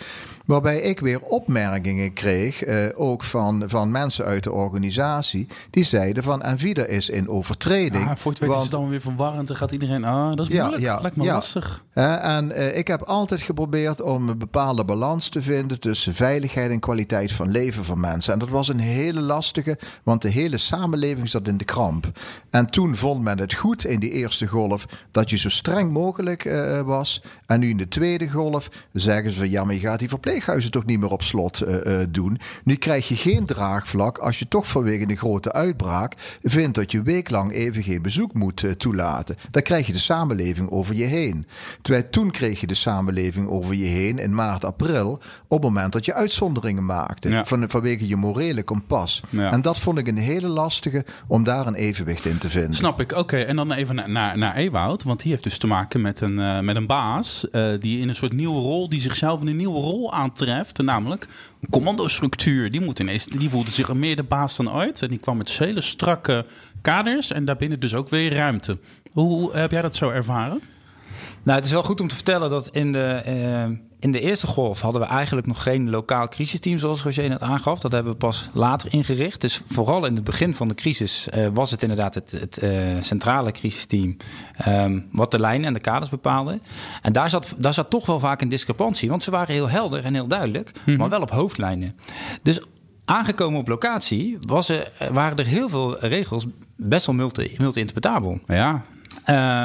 [0.45, 6.23] Waarbij ik weer opmerkingen kreeg, uh, ook van, van mensen uit de organisatie, die zeiden
[6.23, 8.05] van Envida is in overtreding.
[8.05, 10.59] Ja, voor het want, is het dan weer verwarrend en gaat iedereen, ah, dat is
[10.59, 11.33] moeilijk, ja, ja, lijkt me ja.
[11.33, 11.83] lastig.
[11.95, 16.71] Uh, en uh, ik heb altijd geprobeerd om een bepaalde balans te vinden tussen veiligheid
[16.71, 18.33] en kwaliteit van leven van mensen.
[18.33, 22.11] En dat was een hele lastige, want de hele samenleving zat in de kramp.
[22.51, 26.43] En toen vond men het goed in die eerste golf dat je zo streng mogelijk
[26.85, 27.23] was.
[27.47, 30.34] En nu in de tweede golf zeggen ze van ja, maar je gaat die verplicht
[30.35, 32.39] verpleeghuizen toch niet meer op slot uh, doen.
[32.65, 37.03] Nu krijg je geen draagvlak als je toch vanwege een grote uitbraak vindt dat je
[37.03, 39.37] weeklang even geen bezoek moet uh, toelaten.
[39.51, 41.47] Dan krijg je de samenleving over je heen.
[41.83, 45.13] Terwijl toen kreeg je de samenleving over je heen in maart, april,
[45.49, 47.29] op het moment dat je uitzonderingen maakte.
[47.29, 47.45] Ja.
[47.45, 49.23] Van, vanwege je morele kompas.
[49.31, 49.51] Ja.
[49.51, 52.75] En dat vond ik een hele lastige om daar een evenwicht in te vinden.
[52.75, 53.37] Snap ik, oké.
[53.37, 56.39] En dan even naar, naar, naar Ewoud, want die heeft dus te maken met een,
[56.39, 57.47] uh, met een baas
[57.81, 61.27] die in een soort nieuwe rol, die zichzelf in een nieuwe rol aantreft, namelijk
[61.61, 62.71] een commandostructuur.
[62.71, 65.59] Die, moet ineens, die voelde zich meer de baas dan ooit en die kwam met
[65.59, 66.47] hele strakke
[66.83, 68.79] kaders en daarbinnen dus ook weer ruimte.
[69.13, 70.61] Hoe heb jij dat zo ervaren?
[71.43, 74.47] Nou, het is wel goed om te vertellen dat in de, uh, in de eerste
[74.47, 77.81] golf hadden we eigenlijk nog geen lokaal crisisteam, zoals Roger net aangaf.
[77.81, 79.41] Dat hebben we pas later ingericht.
[79.41, 82.71] Dus vooral in het begin van de crisis uh, was het inderdaad het, het uh,
[83.01, 84.17] centrale crisisteam
[84.69, 86.61] um, wat de lijnen en de kaders bepaalde.
[87.03, 90.05] En daar zat, daar zat toch wel vaak een discrepantie, want ze waren heel helder
[90.05, 90.97] en heel duidelijk, mm -hmm.
[90.97, 91.97] maar wel op hoofdlijnen.
[92.43, 92.61] Dus
[93.05, 98.31] aangekomen op locatie was er, waren er heel veel regels best wel multi-interpretabel.
[98.31, 98.85] Multi ja.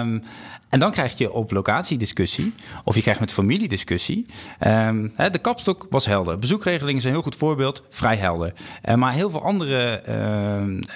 [0.02, 0.24] Um,
[0.70, 2.54] en dan krijg je op locatie discussie,
[2.84, 4.26] of je krijgt met familie discussie.
[4.68, 6.40] Um, de kapstok was helder.
[6.40, 8.54] Bezoekregeling is een heel goed voorbeeld, vrij helder.
[8.86, 10.04] Uh, maar heel veel andere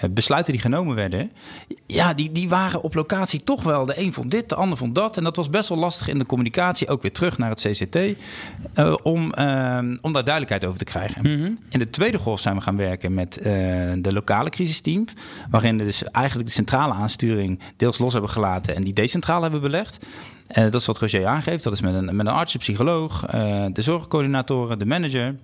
[0.03, 1.31] uh, besluiten die genomen werden,
[1.86, 3.86] ja, die, die waren op locatie toch wel.
[3.86, 5.17] De een vond dit, de ander vond dat.
[5.17, 7.95] En dat was best wel lastig in de communicatie, ook weer terug naar het CCT,
[7.95, 9.23] uh, om,
[10.01, 11.21] om daar duidelijkheid over te krijgen.
[11.21, 11.57] Mm -hmm.
[11.69, 13.39] In de tweede golf zijn we gaan werken met
[13.97, 15.05] de lokale crisisteam,
[15.49, 19.62] waarin we dus eigenlijk de centrale aansturing deels los hebben gelaten en die decentraal hebben
[19.63, 20.06] belegd.
[20.58, 21.63] Uh, dat is wat Roger aangeeft.
[21.63, 25.36] Dat is met een, met een arts, een psycholoog, uh, de zorgcoördinatoren, de manager.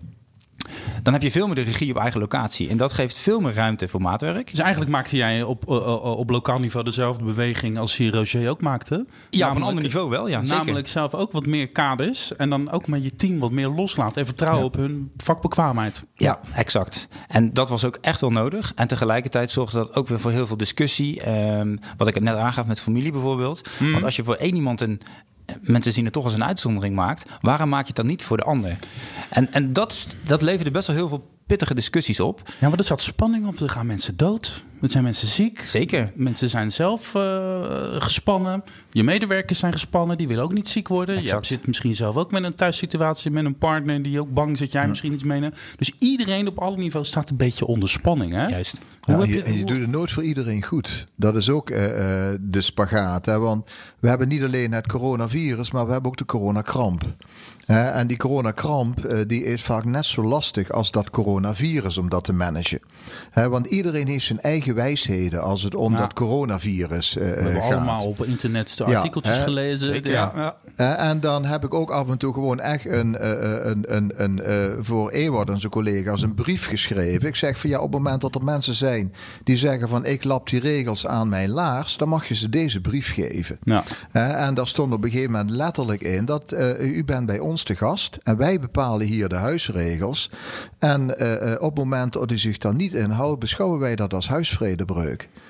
[1.04, 2.70] Dan heb je veel meer de regie op eigen locatie.
[2.70, 4.50] En dat geeft veel meer ruimte voor maatwerk.
[4.50, 8.62] Dus eigenlijk maakte jij op, uh, op lokaal niveau dezelfde beweging als die Roger ook
[8.62, 8.96] maakte?
[8.96, 10.42] Ja, namelijk, op een ander niveau wel, ja.
[10.42, 10.88] Namelijk zeker.
[10.88, 12.36] zelf ook wat meer kaders.
[12.36, 14.22] En dan ook met je team wat meer loslaten.
[14.22, 14.68] En vertrouwen ja.
[14.68, 16.06] op hun vakbekwaamheid.
[16.14, 17.08] Ja, exact.
[17.28, 18.72] En dat was ook echt wel nodig.
[18.76, 21.30] En tegelijkertijd zorgde dat ook weer voor heel veel discussie.
[21.30, 23.70] Um, wat ik net aangaf met familie bijvoorbeeld.
[23.80, 23.92] Mm.
[23.92, 25.02] Want als je voor één iemand een,
[25.62, 28.38] mensen zien het toch als een uitzondering maakt, waarom maak je het dan niet voor
[28.38, 28.78] de ander?
[29.30, 32.42] En, en dat, dat leverde best wel heel veel pittige discussies op.
[32.60, 33.60] Ja, maar er zat spanning op.
[33.60, 34.64] Er gaan mensen dood.
[34.82, 35.62] Er zijn mensen ziek.
[35.66, 36.12] Zeker.
[36.16, 37.22] Mensen zijn zelf uh,
[37.92, 38.64] gespannen.
[38.92, 40.18] Je medewerkers zijn gespannen.
[40.18, 41.18] Die willen ook niet ziek worden.
[41.18, 41.48] Exact.
[41.48, 44.60] Je zit misschien zelf ook met een thuissituatie met een partner die ook bang is
[44.60, 44.88] dat jij ja.
[44.88, 45.56] misschien iets meeneemt.
[45.78, 48.34] Dus iedereen op alle niveaus staat een beetje onder spanning.
[48.34, 48.48] Hè?
[48.48, 48.78] Juist.
[49.02, 51.08] Ja, Hoe je, en je doet het nooit voor iedereen goed.
[51.16, 51.78] Dat is ook uh,
[52.42, 53.26] de spagaat.
[53.26, 53.40] Hè?
[53.40, 57.04] Want we hebben niet alleen het coronavirus, maar we hebben ook de coronakramp.
[57.70, 62.10] Uh, en die coronakramp uh, die is vaak net zo lastig als dat coronavirus om
[62.10, 62.80] dat te managen.
[63.38, 66.00] Uh, want iedereen heeft zijn eigen wijsheden als het om ja.
[66.00, 67.74] dat coronavirus uh, We hebben gaat.
[67.74, 69.86] allemaal op internet de artikeltjes ja, gelezen.
[69.86, 70.58] Zeker, ja.
[70.76, 73.28] en dan heb ik ook af en toe gewoon echt een,
[73.70, 77.28] een, een, een, een voor Ewart en zijn collega's een brief geschreven.
[77.28, 80.24] Ik zeg van ja, op het moment dat er mensen zijn die zeggen van ik
[80.24, 83.60] lap die regels aan mijn laars, dan mag je ze deze brief geven.
[83.64, 83.84] Ja.
[84.12, 87.76] en daar stond op een gegeven moment letterlijk in dat u bent bij ons te
[87.76, 90.30] gast en wij bepalen hier de huisregels.
[90.80, 94.28] En uh, op het moment dat u zich dan niet inhoudt, beschouwen wij dat als
[94.60, 94.86] Elfrede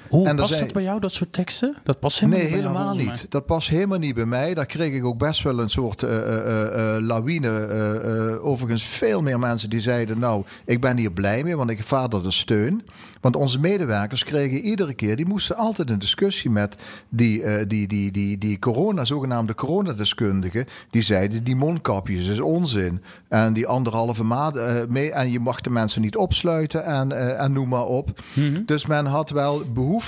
[0.10, 0.64] Hoe en past zijn...
[0.64, 1.76] dat bij jou, dat soort teksten?
[1.84, 3.26] Dat past helemaal nee, niet helemaal jou, niet.
[3.30, 4.54] Dat past helemaal niet bij mij.
[4.54, 8.40] Daar kreeg ik ook best wel een soort uh, uh, uh, lawine.
[8.42, 10.20] overigens veel meer mensen die zeiden...
[10.20, 12.84] nou, ik ben hier blij mee, want ik ervaar de steun.
[13.22, 15.16] Want onze medewerkers kregen iedere keer...
[15.16, 16.76] die moesten altijd een discussie met
[17.10, 20.66] die, die, die, die, die corona, zogenaamde coronadeskundigen...
[20.90, 23.02] die zeiden, die mondkapjes is onzin.
[23.28, 24.56] En die anderhalve maand
[24.90, 25.12] mee...
[25.12, 28.22] en je mag de mensen niet opsluiten en, en noem maar op.
[28.34, 28.48] Mhm.
[28.48, 28.66] Mm -hmm.
[28.66, 29.99] Dus men had wel behoefte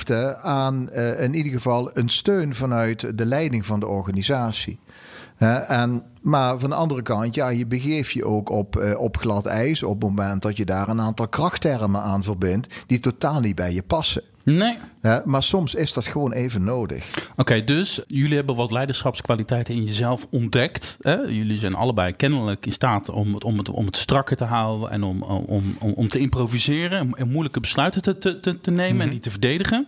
[0.41, 4.79] aan uh, in ieder geval een steun vanuit de leiding van de organisatie.
[5.67, 9.45] En, maar van de andere kant, ja, je begeeft je ook op, uh, op glad
[9.45, 13.55] ijs op het moment dat je daar een aantal krachttermen aan verbindt die totaal niet
[13.55, 14.23] bij je passen.
[14.43, 14.77] Nee.
[15.01, 17.07] Ja, maar soms is dat gewoon even nodig.
[17.31, 20.97] Oké, okay, dus jullie hebben wat leiderschapskwaliteiten in jezelf ontdekt.
[21.01, 21.15] Hè?
[21.15, 24.89] Jullie zijn allebei kennelijk in staat om het, om het, om het strakker te houden
[24.89, 29.09] en om, om, om, om te improviseren en moeilijke besluiten te, te, te nemen en
[29.09, 29.87] die te verdedigen.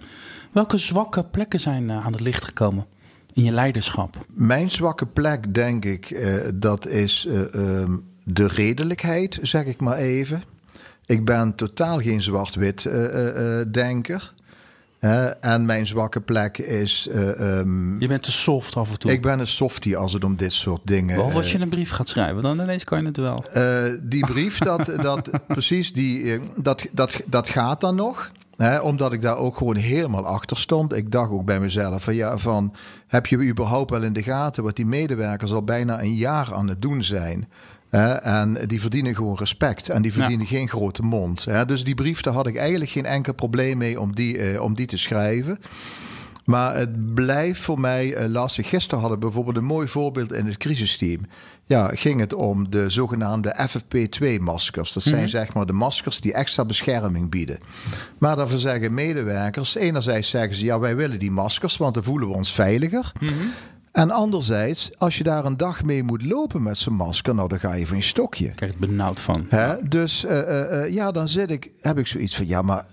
[0.52, 2.86] Welke zwakke plekken zijn aan het licht gekomen?
[3.34, 4.26] in je leiderschap?
[4.34, 9.98] Mijn zwakke plek, denk ik, uh, dat is uh, um, de redelijkheid, zeg ik maar
[9.98, 10.44] even.
[11.06, 12.86] Ik ben totaal geen zwart-wit
[15.04, 17.10] uh, en mijn zwakke plek is.
[17.12, 19.12] Um, je bent te soft af en toe.
[19.12, 21.16] Ik ben een softie als het om dit soort dingen.
[21.16, 23.46] Behalve als je een brief gaat schrijven, dan ineens kan je het wel.
[24.02, 28.32] die brief, dat, dat, precies, die, dat, dat, dat gaat dan nog.
[28.58, 30.94] He, omdat ik daar ook gewoon helemaal achter stond.
[30.94, 32.74] Ik dacht ook bij mezelf: van ja, van
[33.08, 36.68] heb je überhaupt wel in de gaten wat die medewerkers al bijna een jaar aan
[36.68, 37.50] het doen zijn?
[38.00, 39.90] En die verdienen gewoon respect.
[39.90, 41.46] En die verdienen geen grote mond.
[41.46, 41.66] Hè.
[41.66, 44.76] Dus die brief, daar had ik eigenlijk geen enkel probleem mee om die, eh, om
[44.76, 45.60] die te schrijven.
[46.46, 48.70] Maar het blijft voor mij uh, lastig.
[48.70, 51.20] Gisteren hadden we bijvoorbeeld een mooi voorbeeld in het crisisteam.
[51.66, 54.94] Ja, ging het om de zogenaamde FFP2-maskers.
[54.94, 55.28] Dat zijn Mhm.
[55.28, 57.60] zeg maar de maskers die extra bescherming bieden.
[58.18, 62.28] Maar daarvoor zeggen medewerkers, enerzijds zeggen ze ja, wij willen die maskers, want dan voelen
[62.28, 63.12] we ons veiliger.
[63.20, 63.34] Mhm.
[63.94, 67.60] En anderzijds, als je daar een dag mee moet lopen met zo'n masker, nou dan
[67.60, 68.46] ga je van je stokje.
[68.46, 69.46] Ik krijg het benauwd van.
[69.50, 69.88] Hè?
[69.88, 72.86] Dus eh, eh, eh, ja, dan zit ik, heb ik zoiets van, ja, maar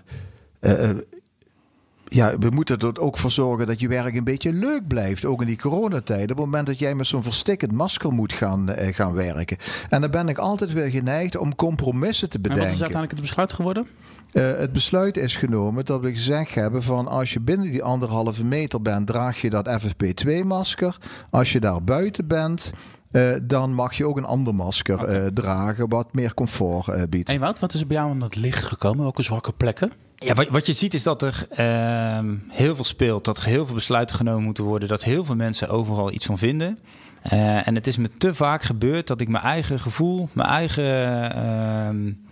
[2.05, 5.41] ja, we moeten er ook voor zorgen dat je werk een beetje leuk blijft, ook
[5.41, 6.23] in die coronatijd.
[6.23, 9.57] Op het moment dat jij met zo'n verstikkend masker moet gaan, gaan werken.
[9.89, 12.65] En dan ben ik altijd weer geneigd om compromissen te En bedenken.
[12.65, 13.87] wat is uiteindelijk het besluit geworden?
[14.31, 18.43] Eh, het besluit is genomen dat we gezegd hebben van als je binnen die anderhalve
[18.43, 20.97] meter bent, draag je dat FFP2-masker.
[21.29, 22.71] Als je daar buiten bent,
[23.11, 27.29] eh, dan mag je ook een ander masker eh, dragen wat meer comfort eh, biedt.
[27.29, 29.01] Hey Wout, wat is er bij jou aan het licht gekomen?
[29.01, 29.91] Welke zwakke plekken?
[30.15, 33.65] Ja, wat, wat je ziet is dat er ehm, heel veel speelt, dat er heel
[33.65, 36.77] veel besluiten genomen moeten worden, dat heel veel mensen overal iets van vinden.
[37.21, 42.25] Eh, en het is me te vaak gebeurd dat ik mijn eigen gevoel, mijn eigen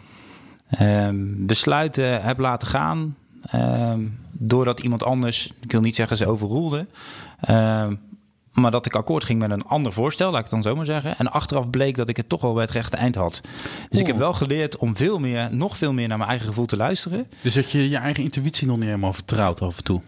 [0.70, 3.16] ehm, ehm, besluiten heb laten gaan.
[3.46, 4.02] ehm,
[4.32, 6.88] doordat iemand anders, ik wil niet zeggen ze overroelde,
[7.42, 7.96] ehm,
[8.54, 10.86] maar dat ik akkoord ging met een ander voorstel, laat ik het dan zo maar
[10.86, 11.18] zeggen.
[11.18, 13.42] En achteraf bleek dat ik het toch wel bij het rechte eind had.
[13.90, 16.66] Dus ik heb wel geleerd om veel meer, nog veel meer naar mijn eigen gevoel
[16.66, 17.28] te luisteren.
[17.42, 20.02] Dus dat je je eigen intuïtie nog niet helemaal vertrouwt af en toe.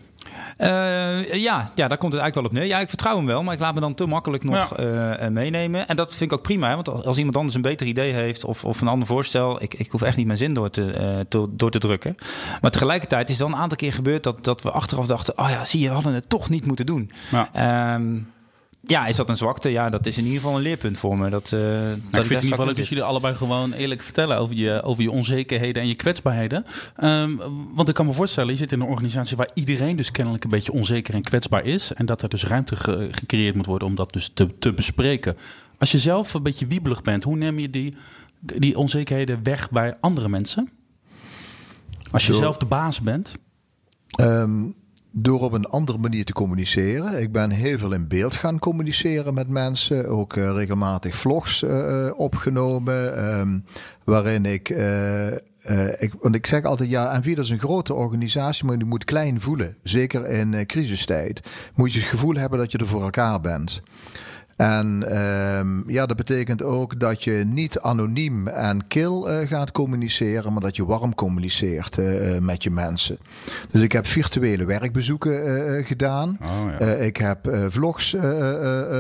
[0.57, 2.65] Eh, ja, ja, daar komt het eigenlijk wel op neer.
[2.65, 5.31] Ja, ik vertrouw hem wel, maar ik laat me dan te makkelijk nog eh, eh,
[5.31, 5.88] meenemen.
[5.88, 8.43] En dat vind ik ook prima, hè, want als iemand anders een beter idee heeft
[8.45, 11.47] of, of een ander voorstel, ik, ik hoef echt niet mijn zin door te, te-
[11.51, 12.15] door te drukken.
[12.62, 15.49] Maar tegelijkertijd is het wel een aantal keer gebeurd dat, dat we achteraf dachten, oh
[15.49, 17.12] ja, zie je, we hadden het toch niet moeten doen.
[17.31, 17.49] Ja.
[17.53, 18.17] Ehm,
[18.82, 19.70] ja, is dat een zwakte?
[19.70, 21.30] Ja, dat is in ieder geval een leerpunt voor me.
[21.30, 23.74] Dat, eh, dat Nou, ik vind het in ieder geval leuk dat jullie allebei gewoon
[23.74, 26.65] eerlijk vertellen over je, over je onzekerheden en je kwetsbaarheden.
[26.96, 27.32] Ehm,
[27.74, 30.50] want ik kan me voorstellen, je zit in een organisatie waar iedereen dus kennelijk een
[30.50, 31.94] beetje onzeker en kwetsbaar is.
[31.94, 35.38] En dat er dus ruimte ge- gecreëerd moet worden om dat dus te, te bespreken.
[35.78, 37.94] Als je zelf een beetje wiebelig bent, hoe neem je die,
[38.39, 40.70] die onzekerheden weg bij andere mensen?
[42.12, 43.36] Als je Door- zelf de baas bent.
[44.12, 44.62] Ehm,
[45.12, 47.21] door op een andere manier te communiceren.
[47.21, 50.08] Ik ben heel veel in beeld gaan communiceren met mensen.
[50.08, 53.17] Ook eh, regelmatig vlogs eh, eh, opgenomen.
[53.17, 53.60] ehm,
[54.04, 54.69] waarin ik,
[56.00, 56.13] ik.
[56.19, 59.76] Want ik zeg altijd: ja, Envida is een grote organisatie, maar die moet klein voelen.
[59.84, 61.41] Zeker in crisistijd.
[61.76, 63.82] Moet je het gevoel hebben dat je er voor elkaar bent.
[64.62, 70.54] En ehm, ja, dat betekent ook dat je niet anoniem en kil eh, gaat communiceren,
[70.54, 73.17] maar dat je warm communiceert eh, eh, met je mensen.
[73.71, 76.38] Dus ik heb virtuele werkbezoeken gedaan.
[76.41, 76.86] Oh, ja.
[76.86, 78.15] Ik heb vlogs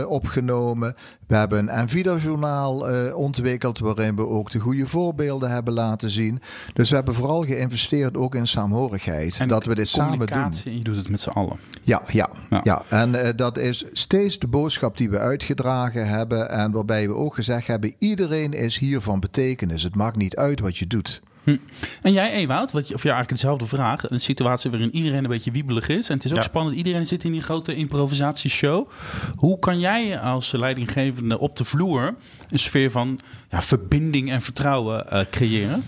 [0.07, 0.95] opgenomen.
[1.31, 6.41] We hebben een Envida-journaal eh, ontwikkeld waarin we ook de goede voorbeelden hebben laten zien.
[6.73, 9.37] Dus we hebben vooral geïnvesteerd ook in saamhorigheid.
[9.39, 10.53] En dat we dit samen doen.
[10.63, 11.57] je doet het met z'n allen.
[11.81, 12.59] Ja, ja, Ja.
[12.63, 12.81] ja.
[12.89, 15.17] En dat is steeds de boodschap die we
[15.59, 16.49] uitgedragen hebben.
[16.49, 19.83] En waarbij we ook gezegd hebben: iedereen is hier van betekenis.
[19.83, 21.21] Het maakt niet uit wat je doet.
[21.43, 21.57] Hm.
[22.01, 24.09] En jij, Ewout, wat je, of ja, eigenlijk dezelfde vraag.
[24.09, 26.09] Een situatie waarin iedereen een beetje wiebelig is.
[26.09, 26.43] En het is ook Ja.
[26.43, 26.75] spannend.
[26.77, 28.89] Iedereen zit in die grote improvisatieshow.
[29.35, 32.15] Hoe kan jij als leidinggevende op de vloer
[32.49, 35.83] een sfeer van ja, verbinding en vertrouwen eh, creëren?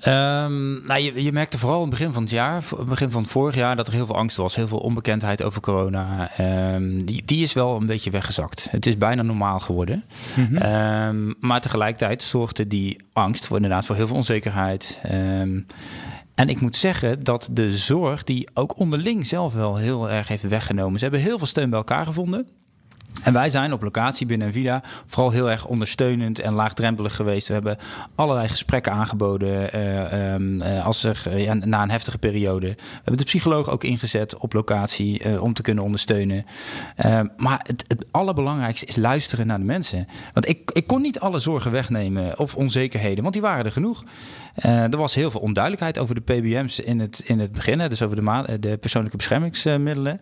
[0.00, 3.30] Ehm, nou, je, je merkte vooral in het begin van het jaar, begin van het
[3.30, 4.54] vorig jaar, dat er heel veel angst was.
[4.54, 6.30] Heel veel onbekendheid over corona.
[6.36, 8.68] Ehm, die, die is wel een beetje weggezakt.
[8.70, 10.04] Het is bijna normaal geworden.
[10.54, 15.00] Ehm, maar tegelijkertijd zorgde die angst voor inderdaad voor heel veel onzekerheid.
[16.34, 20.48] En ik moet zeggen dat de zorg die ook onderling zelf wel heel erg heeft
[20.48, 20.98] weggenomen.
[20.98, 22.48] Ze hebben heel veel steun bij elkaar gevonden.
[23.22, 27.46] En wij zijn op locatie binnen Vida vooral heel erg ondersteunend en laagdrempelig geweest.
[27.48, 27.76] We hebben
[28.14, 32.66] allerlei gesprekken aangeboden eh, ehm, eh, als er, eh, ja, na een heftige periode.
[32.66, 36.46] We hebben de psycholoog ook ingezet op locatie om te kunnen ondersteunen.
[36.96, 40.06] Ehm, maar het, het allerbelangrijkste is luisteren naar de mensen.
[40.32, 44.04] Want ik, ik kon niet alle zorgen wegnemen of onzekerheden, want die waren er genoeg.
[44.54, 48.16] Er was heel veel onduidelijkheid over de PBM's in het, in het begin, dus over
[48.16, 50.20] de, de persoonlijke beschermingsmiddelen.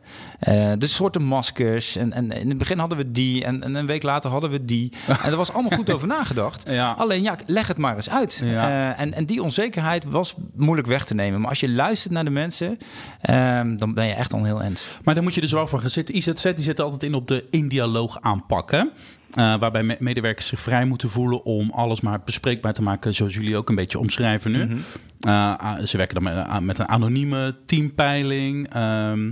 [0.79, 1.97] De soorten maskers.
[1.97, 4.65] En, en in het begin hadden we die en, en een week later hadden we
[4.65, 4.93] die.
[5.23, 6.69] En er was allemaal goed over nagedacht.
[6.71, 6.91] Ja.
[6.99, 8.41] Alleen ja, leg het maar eens uit.
[8.45, 8.69] Ja.
[8.95, 11.41] Eh, en, en die onzekerheid was moeilijk weg te nemen.
[11.41, 12.79] Maar als je luistert naar de mensen,
[13.21, 14.83] ehm, dan ben je echt al heel eind.
[15.05, 16.17] Maar daar moet je dus wel voor gaan zitten.
[16.17, 18.91] IZZ die zit altijd in op de in-dialoog aanpakken.
[19.35, 23.35] Eh, waarbij me- medewerkers zich vrij moeten voelen om alles maar bespreekbaar te maken, zoals
[23.35, 24.65] jullie ook een beetje omschrijven nu.
[24.65, 24.77] Mhm.
[25.21, 28.69] Eh, ze werken dan met, ah, met een anonieme teampeiling.
[28.73, 29.31] Ehm,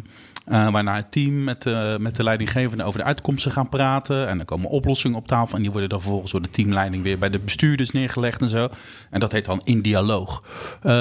[0.49, 4.29] Uh, waarna het team met, uh, met de leidinggevende over de uitkomsten gaan praten.
[4.29, 5.57] En dan komen oplossingen op tafel.
[5.57, 8.69] En die worden dan vervolgens door de teamleiding weer bij de bestuurders neergelegd en zo.
[9.11, 10.45] En dat heet dan in dialoog.
[10.83, 10.93] Uh,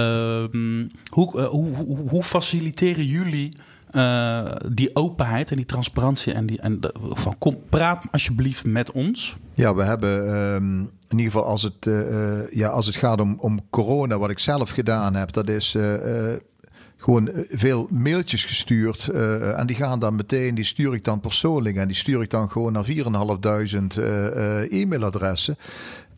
[1.09, 3.53] hoe, hoe, hoe, hoe, faciliteren jullie
[4.71, 6.33] die openheid en die transparantie?
[6.33, 9.37] En, die, en van kom, praat alsjeblieft met ons.
[9.53, 11.89] Ja, we hebben um, in ieder geval als het,
[12.51, 15.75] ja, als het gaat om, om corona, wat ik zelf gedaan heb, dat is
[16.99, 19.09] gewoon eh, veel mailtjes gestuurd.
[19.13, 21.75] Uh, en die gaan dan meteen, die stuur ik dan persoonlijk.
[21.75, 22.93] En die stuur ik dan gewoon naar 4.500
[23.99, 25.57] uh, e-mailadressen.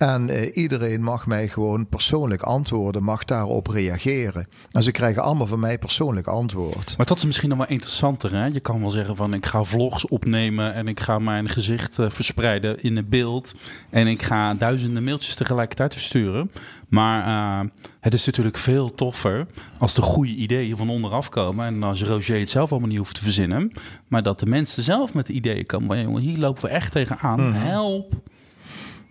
[0.01, 4.47] En uh, iedereen mag mij gewoon persoonlijk antwoorden, mag daarop reageren.
[4.71, 6.93] En ze krijgen allemaal van mij persoonlijk antwoord.
[6.97, 8.31] Maar dat is misschien nog wel interessanter.
[8.31, 8.45] Hè?
[8.45, 12.09] Je kan wel zeggen van ik ga vlogs opnemen en ik ga mijn gezicht uh,
[12.09, 13.55] verspreiden in een beeld.
[13.89, 16.51] En ik ga duizenden mailtjes tegelijkertijd versturen.
[16.87, 21.65] Maar uh, het is natuurlijk veel toffer als de goede ideeën van onderaf komen.
[21.65, 23.71] En als Roger het zelf allemaal niet hoeft te verzinnen.
[24.07, 25.87] Maar dat de mensen zelf met ideeën komen.
[25.87, 27.47] Van, jongen, hier lopen we echt tegenaan.
[27.47, 27.53] Mm.
[27.53, 28.13] Help.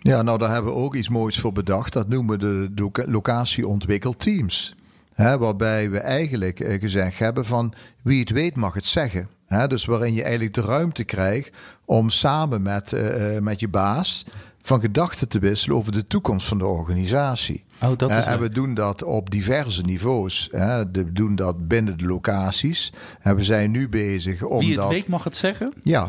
[0.03, 1.93] Ja, nou daar hebben we ook iets moois voor bedacht.
[1.93, 4.75] Dat noemen we de locatieontwikkelteams.
[5.15, 9.29] Hè, waarbij we eigenlijk eh, gezegd hebben van wie het weet mag het zeggen.
[9.69, 11.51] Dus waarin je eigenlijk de ruimte krijgt
[11.85, 14.27] om samen met, uh, met je baas
[14.63, 17.65] van gedachten te wisselen over de toekomst van de organisatie.
[17.83, 20.49] Oh, dat is en we doen dat op diverse niveaus.
[20.93, 22.93] We doen dat binnen de locaties.
[23.21, 24.59] En we zijn nu bezig om.
[24.59, 25.73] Wie het weet mag het zeggen?
[25.83, 26.09] Ja.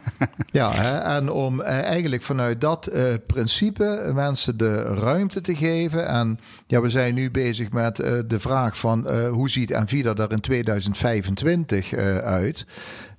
[0.50, 6.08] ja en om eh, eigenlijk vanuit dat uh, principe mensen de ruimte te geven.
[6.08, 10.40] En ja, we zijn nu bezig met de vraag van hoe ziet Envida er in
[10.40, 12.66] 2025 uit?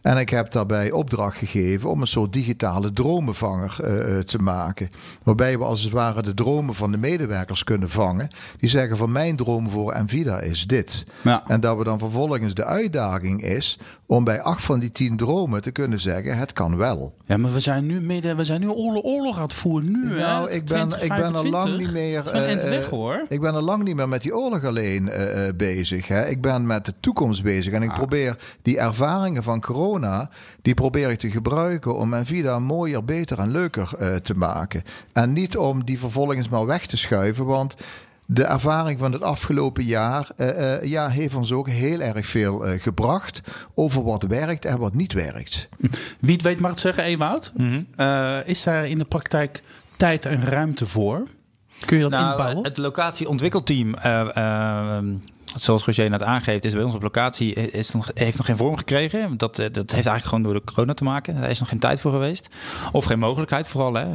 [0.02, 4.90] En ik heb daarbij opdracht gegeven om een soort digitale dromenvanger uh, te maken.
[5.24, 8.30] Waarbij we als het ware de dromen van de medewerkers kunnen vangen.
[8.58, 11.06] Die zeggen van mijn droom voor Envida is dit.
[11.22, 11.44] Ja.
[11.48, 15.62] En dat we dan vervolgens de uitdaging is om bij acht van die tien dromen
[15.62, 17.16] te kunnen zeggen: het kan wel.
[17.22, 19.92] Ja, maar we zijn nu midden, we zijn nu oorlog, oorlog aan het voeren.
[19.92, 22.24] Nu, nou, hè, ik ben, ik ben er lang niet meer.
[22.26, 23.26] Uh, weg, hoor.
[23.28, 26.08] Ik ben er lang niet meer met die oorlog alleen uh, bezig.
[26.08, 26.28] Hè.
[26.28, 27.96] Ik ben met de toekomst bezig en ik ah.
[27.96, 29.87] probeer die ervaringen van corona,
[30.62, 34.84] die probeer ik te gebruiken om mijn vida mooier, beter en leuker uh, te maken.
[35.14, 37.76] En niet om die vervolgens maar weg te schuiven, want
[38.26, 42.68] de ervaring van het afgelopen jaar uh, uh, ja, heeft ons ook heel erg veel
[42.68, 43.42] uh, gebracht
[43.76, 45.70] over wat werkt en wat niet werkt.
[46.20, 47.52] Wie het weet mag het zeggen, Ewout.
[47.56, 48.42] Mm -hmm.
[48.46, 49.62] is daar in de praktijk
[49.98, 51.24] tijd en ruimte voor?
[51.86, 52.64] Kun je dat nou, inbouwen?
[52.64, 53.96] Het locatieontwikkelteam
[55.60, 58.78] zoals Roger net aangeeft, is bij ons op locatie is nog, heeft nog geen vorm
[58.78, 59.38] gekregen.
[59.38, 61.36] Dat, dat heeft eigenlijk gewoon door de corona te maken.
[61.42, 62.50] Daar is nog geen tijd voor geweest.
[62.92, 63.94] Of geen mogelijkheid vooral.
[63.94, 64.06] Hè.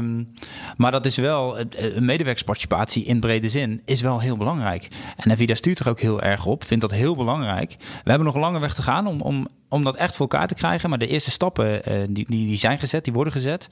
[0.00, 0.32] Mm
[0.76, 4.88] maar dat is wel, een medewerkersparticipatie in brede zin is wel heel belangrijk.
[5.16, 7.76] En Navida stuurt er ook heel erg op, vindt dat heel belangrijk.
[7.78, 10.48] We hebben nog een lange weg te gaan om, om, om dat echt voor elkaar
[10.48, 10.88] te krijgen.
[10.88, 13.68] Maar de eerste stappen uh, die, die, die, zijn gezet, die worden gezet.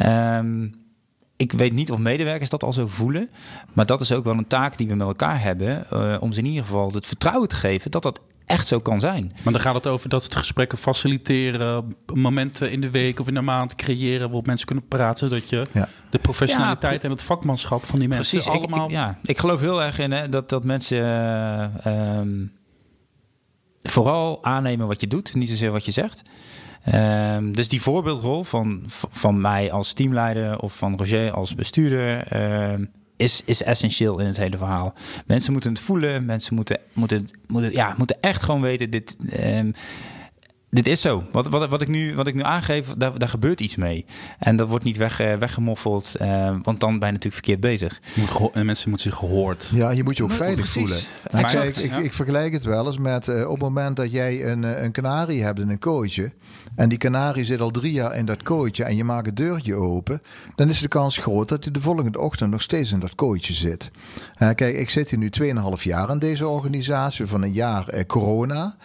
[0.00, 0.81] Um,
[1.42, 3.30] ik weet niet of medewerkers dat al zo voelen.
[3.72, 5.86] Maar dat is ook wel een taak die we met elkaar hebben.
[5.92, 9.00] Uh, om ze in ieder geval het vertrouwen te geven dat dat echt zo kan
[9.00, 9.32] zijn.
[9.42, 13.34] Maar dan gaat het over dat het gesprekken faciliteren, momenten in de week of in
[13.34, 15.88] de maand creëren waarop mensen kunnen praten, dat je ja.
[16.10, 18.86] de professionaliteit en het vakmanschap van die mensen Precies, allemaal.
[18.86, 20.98] Ik, ja, ik geloof heel erg in hè, dat, dat mensen
[21.86, 22.52] uh, um,
[23.82, 26.22] vooral aannemen wat je doet, niet zozeer wat je zegt.
[26.94, 32.36] Um, dus die voorbeeldrol van, van mij als teamleider of van Roger als bestuurder
[32.72, 34.94] um, is, is essentieel in het hele verhaal.
[35.26, 39.16] Mensen moeten het voelen, mensen moeten, moeten, moeten, ja, moeten echt gewoon weten: dit.
[39.44, 39.72] Um,
[40.74, 41.24] dit is zo.
[41.30, 44.04] Wat, wat, wat, ik, nu, wat ik nu aangeef, daar, daar gebeurt iets mee.
[44.38, 48.00] En dat wordt niet weg, uh, weggemoffeld, uh, want dan ben je natuurlijk verkeerd bezig.
[48.52, 49.70] en mensen moeten zich gehoord.
[49.74, 50.98] Ja, je moet je ook veilig voelen.
[51.30, 54.46] Ik, ik, ik, ik, vergelijk het wel eens met uh, op het moment dat jij
[54.46, 56.32] een, een kanarie hebt in een kooitje.
[56.74, 59.74] En die kanarie zit al drie jaar in dat kooitje en je maakt het deurtje
[59.74, 60.22] open.
[60.54, 63.54] Dan is de kans groot dat hij de volgende ochtend nog steeds in dat kooitje
[63.54, 63.90] zit.
[64.36, 65.30] kijk, ik zit hier nu
[65.76, 68.76] 2,5 jaar in deze organisatie van een jaar corona.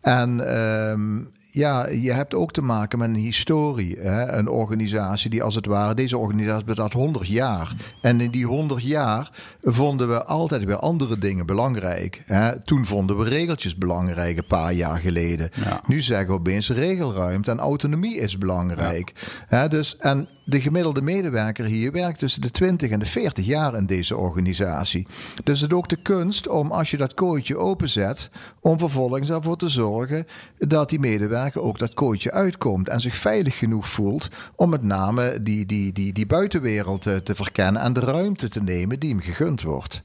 [0.00, 0.58] En
[0.90, 3.96] um, ja, je hebt ook te maken met een historie.
[3.98, 4.32] Hè?
[4.32, 7.74] Een organisatie die als het ware, deze organisatie bestaat 100 jaar.
[8.02, 9.30] En in die 100 jaar
[9.62, 12.22] vonden we altijd weer andere dingen belangrijk.
[12.26, 12.60] Hè?
[12.60, 15.50] Toen vonden we regeltjes belangrijk, een paar jaar geleden.
[15.86, 19.12] Nu zeggen we opeens regelruimte en autonomie is belangrijk.
[19.46, 19.68] Hè?
[19.68, 23.86] Dus, en de gemiddelde medewerker hier werkt tussen de 20 en de 40 jaar in
[23.86, 25.06] deze organisatie.
[25.44, 29.56] Dus het is ook de kunst om, als je dat kooitje openzet, om vervolgens ervoor
[29.56, 30.26] te zorgen
[30.58, 35.40] dat die medewerker ook dat kooitje uitkomt en zich veilig genoeg voelt om met name
[35.40, 39.20] die, die, die, die buitenwereld te, te verkennen en de ruimte te nemen die hem
[39.20, 40.00] gegund wordt.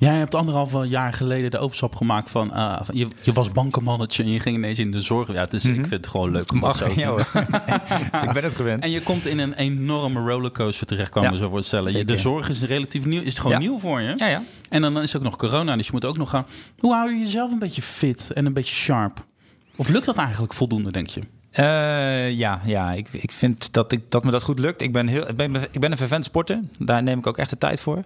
[0.00, 4.24] Jij hebt anderhalf jaar geleden de overstap gemaakt van, uh, van je, je, was bankenmanager
[4.24, 5.32] en je ging ineens in de zorg.
[5.32, 6.86] Ja, dus ik vind het gewoon leuk om dat zo
[8.26, 8.82] Ik ben het gewend.
[8.82, 11.96] En je komt in een enorme rollercoaster terechtkomen, ja, zo voorstellen.
[11.96, 14.14] Je, de zorg is relatief nieuw, is gewoon nieuw voor je.
[14.16, 14.42] Ja, ja.
[14.68, 16.46] En dan is ook nog corona, dus je moet ook nog gaan.
[16.78, 19.24] Hoe hou je jezelf een beetje fit en een beetje sharp?
[19.76, 21.20] Of lukt dat eigenlijk voldoende, denk je?
[21.58, 24.82] Uh, ja, ja ik, ik vind dat, ik, dat me dat goed lukt.
[24.82, 26.60] Ik ben, heel, ik ben, ik ben een vervent sporter.
[26.78, 28.04] Daar neem ik ook echt de tijd voor.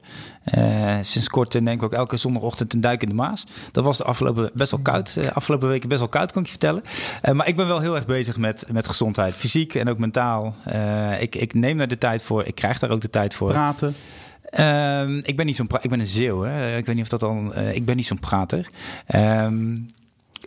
[0.59, 3.45] Uh, sinds kort neem ik ook elke zondagochtend een duik in de Maas.
[3.73, 5.17] Dat was de afgelopen best wel koud.
[5.19, 6.83] Uh, afgelopen weken best wel koud, kan ik je vertellen.
[7.37, 9.35] maar ik ben wel heel erg bezig met, met gezondheid.
[9.35, 10.55] Fysiek en ook mentaal.
[11.21, 12.45] ik, ik neem daar de tijd voor.
[12.45, 13.51] Ik krijg daar ook de tijd voor.
[13.51, 13.95] Praten.
[14.45, 16.41] Ehm, ik ben niet zo'n ik ben een zeeuw.
[16.43, 16.77] Hè.
[16.77, 17.55] Ik weet niet of dat dan.
[17.55, 18.71] ik ben niet zo'n prater.
[19.15, 19.89] Um,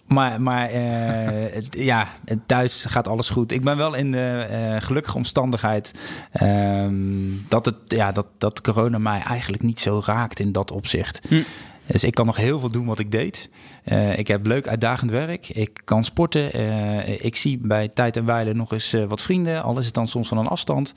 [0.07, 2.07] maar, maar uh, ja,
[2.45, 3.51] thuis gaat alles goed.
[3.51, 5.91] Ik ben wel in de uh, gelukkige omstandigheid
[6.41, 11.19] um, dat, het, ja, dat, dat corona mij eigenlijk niet zo raakt in dat opzicht.
[11.27, 11.41] Hm.
[11.85, 13.49] Dus ik kan nog heel veel doen wat ik deed.
[13.85, 15.49] Uh, ik heb leuk uitdagend werk.
[15.49, 16.53] Ik kan sporten.
[17.23, 19.63] ik zie bij tijd en wijle nog eens wat vrienden.
[19.63, 20.93] Al is het dan soms van een afstand.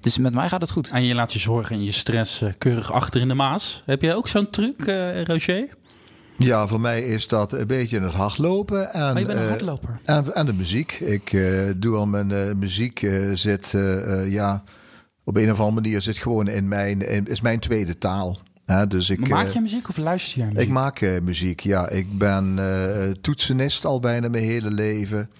[0.00, 0.90] dus met mij gaat het goed.
[0.90, 3.82] En je laat je zorgen en je stress keurig achter in de maas.
[3.86, 4.86] Heb jij ook zo'n truc,
[5.26, 5.68] Roger?
[6.38, 8.92] Ja, voor mij is dat een beetje het hardlopen.
[8.92, 9.98] En, maar je bent een eh, hardloper.
[10.04, 10.92] en, en, de muziek.
[10.92, 13.74] Ik uh, doe al mijn uh, muziek zit,
[14.26, 14.62] ja,
[15.24, 18.38] op een of andere manier zit gewoon in mijn, in, is mijn tweede taal.
[18.88, 20.60] dus ik, maak je muziek of luister je muziek?
[20.60, 21.88] Ik maak muziek, ja.
[21.88, 22.58] Ik ben
[23.20, 25.30] toetsenist al bijna mijn hele leven.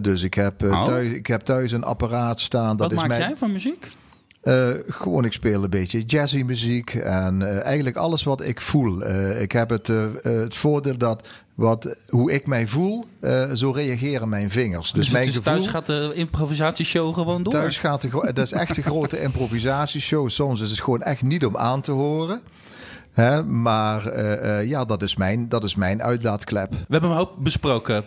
[0.00, 0.84] dus ik heb, oh.
[0.84, 2.76] thuis, ik heb thuis een apparaat staan.
[2.76, 3.88] Dat Wat is maak jij van muziek?
[4.42, 9.02] Uh, gewoon, ik speel een beetje jazzy muziek en uh, eigenlijk alles wat ik voel.
[9.02, 9.86] Uh, ik heb het,
[10.22, 13.04] het voordeel dat wat, hoe ik mij voel,
[13.54, 14.92] zo reageren mijn vingers.
[14.92, 17.52] Dus, dus mijn gevoel, thuis gaat de improvisatieshow gewoon door?
[17.52, 20.28] Thuis gaat de, dat is echt een grote improvisatieshow.
[20.28, 22.40] Soms is het gewoon echt niet om aan te horen.
[23.46, 26.70] Maar uh, uh, ja, dat is, mijn, dat is mijn uitlaatklep.
[26.70, 28.04] We hebben een hoop besproken.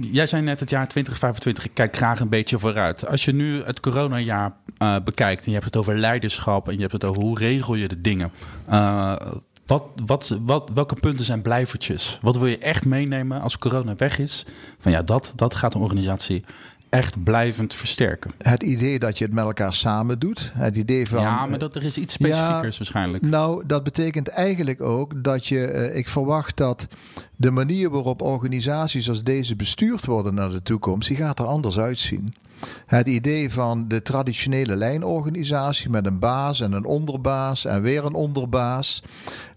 [0.00, 1.64] Jij zei net het jaar 2025.
[1.64, 3.06] Ik kijk graag een beetje vooruit.
[3.08, 6.80] Als je nu het coronajaar uh, bekijkt en je hebt het over leiderschap en je
[6.80, 8.32] hebt het over hoe regel je de dingen.
[9.66, 12.18] Wat, wat, wat, welke punten zijn blijvertjes?
[12.22, 14.46] Wat wil je echt meenemen als corona weg is?
[14.78, 16.44] Van ja, dat, dat gaat een organisatie
[16.92, 18.30] echt blijvend versterken.
[18.38, 20.50] Het idee dat je het met elkaar samen doet.
[20.54, 21.20] Het idee van.
[21.22, 23.26] Ja, maar dat er is iets specifiekers waarschijnlijk.
[23.26, 25.72] Nou, dat betekent eigenlijk ook dat je.
[25.72, 26.88] Uh, ik verwacht dat
[27.36, 31.78] de manier waarop organisaties als deze bestuurd worden naar de toekomst, die gaat er anders
[31.78, 32.34] uitzien.
[32.86, 38.14] Het idee van de traditionele lijnorganisatie met een baas en een onderbaas en weer een
[38.14, 39.02] onderbaas,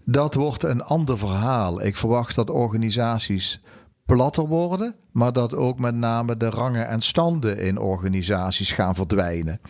[0.04, 1.82] dat wordt een ander verhaal.
[1.82, 3.60] Ik verwacht dat organisaties
[4.06, 9.60] platter worden, maar dat ook met name de rangen en standen in organisaties gaan verdwijnen.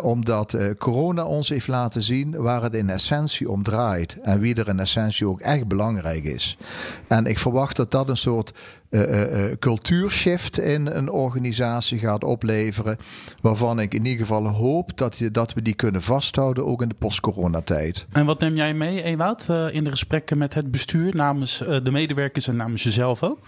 [0.00, 4.54] omdat uh, corona ons heeft laten zien waar het in essentie om draait en wie
[4.54, 6.56] er in essentie ook echt belangrijk is.
[7.08, 8.52] En ik verwacht dat dat een soort
[8.90, 12.96] uh, cultuurshift in een organisatie gaat opleveren.
[13.42, 16.88] Waarvan ik in ieder geval hoop dat, je, dat we die kunnen vasthouden, ook in
[16.88, 18.06] de post-coronatijd.
[18.12, 22.48] En wat neem jij mee, Ewout, in de gesprekken met het bestuur namens de medewerkers
[22.48, 23.38] en namens jezelf ook?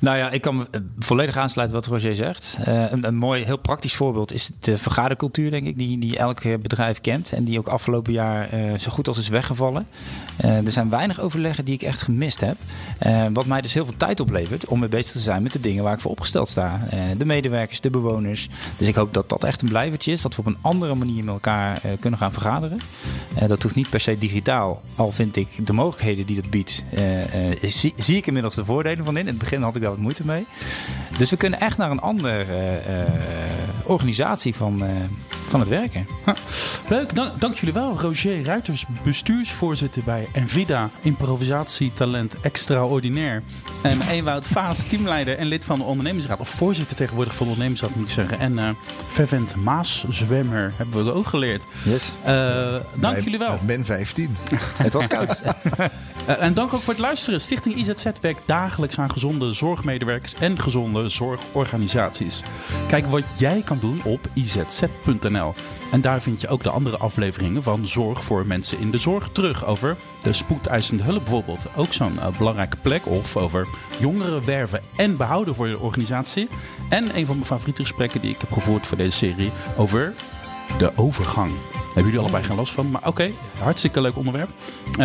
[0.00, 2.56] Nou ja, ik kan me volledig aansluiten wat Roger zegt.
[2.64, 7.00] een, een, mooi, heel praktisch voorbeeld is de vergadercultuur, denk ik, die, die elk bedrijf
[7.00, 7.32] kent.
[7.32, 8.48] En die ook afgelopen jaar
[8.78, 9.86] zo goed als is weggevallen.
[10.36, 12.56] er zijn weinig overleggen die ik echt gemist heb.
[13.32, 15.84] wat mij dus heel veel tijd oplevert om mee bezig te zijn met de dingen
[15.84, 16.80] waar ik voor opgesteld sta.
[17.16, 18.48] De medewerkers, de bewoners.
[18.76, 20.22] Dus ik hoop dat dat echt een blijvertje is.
[20.22, 22.80] Dat we op een andere manier met elkaar kunnen gaan vergaderen.
[23.34, 24.82] Uh, dat hoeft niet per se digitaal.
[24.94, 26.84] Al vind ik de mogelijkheden die dat biedt,
[27.62, 29.20] zie, zie, ik inmiddels de voordelen van in.
[29.20, 30.46] In het begin had ik daar wat moeite mee.
[31.18, 32.44] Dus we kunnen echt naar een andere
[33.84, 34.82] organisatie van,
[35.50, 36.06] van het werken.
[36.88, 38.00] Leuk, dank, dank, jullie wel.
[38.00, 43.42] Roger Ruiters, bestuursvoorzitter bij Envida, improvisatietalent extraordinair.
[43.82, 46.40] En Ewout Vaas, teamleider en lid van de ondernemingsraad.
[46.40, 48.38] Of voorzitter tegenwoordig van de ondernemingsraad moet ik zeggen.
[48.38, 48.68] En uh,
[49.06, 51.64] fervent Maaszwemmer hebben we ook geleerd.
[51.82, 52.12] Yes.
[52.26, 53.58] Uh, dank jullie wel.
[53.66, 54.36] Min 15.
[54.82, 55.40] het was koud.
[55.78, 55.86] Uh,
[56.46, 57.40] en dank ook voor het luisteren.
[57.40, 62.42] Stichting IZZ werkt dagelijks aan gezonde zorgmedewerkers en gezonde zorgorganisaties.
[62.86, 65.39] Kijk wat jij kan doen op izz.nl.
[65.92, 69.28] En daar vind je ook de andere afleveringen van Zorg voor mensen in de zorg
[69.32, 69.64] terug.
[69.66, 71.60] Over de spoedeisende hulp bijvoorbeeld.
[71.76, 73.06] Ook zo'n uh, belangrijke plek.
[73.06, 73.68] Of over
[73.98, 76.48] jongeren werven en behouden voor je organisatie.
[76.88, 80.14] En een van mijn favoriete gesprekken die ik heb gevoerd voor deze serie over
[80.78, 81.50] de overgang.
[81.84, 84.48] Hebben jullie allebei geen last van, maar oké, hartstikke leuk onderwerp.
[84.90, 84.96] Uh,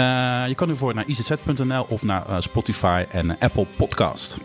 [0.47, 4.37] je kan nu voor naar izz.nl of naar uh, Spotify en Apple Podcast.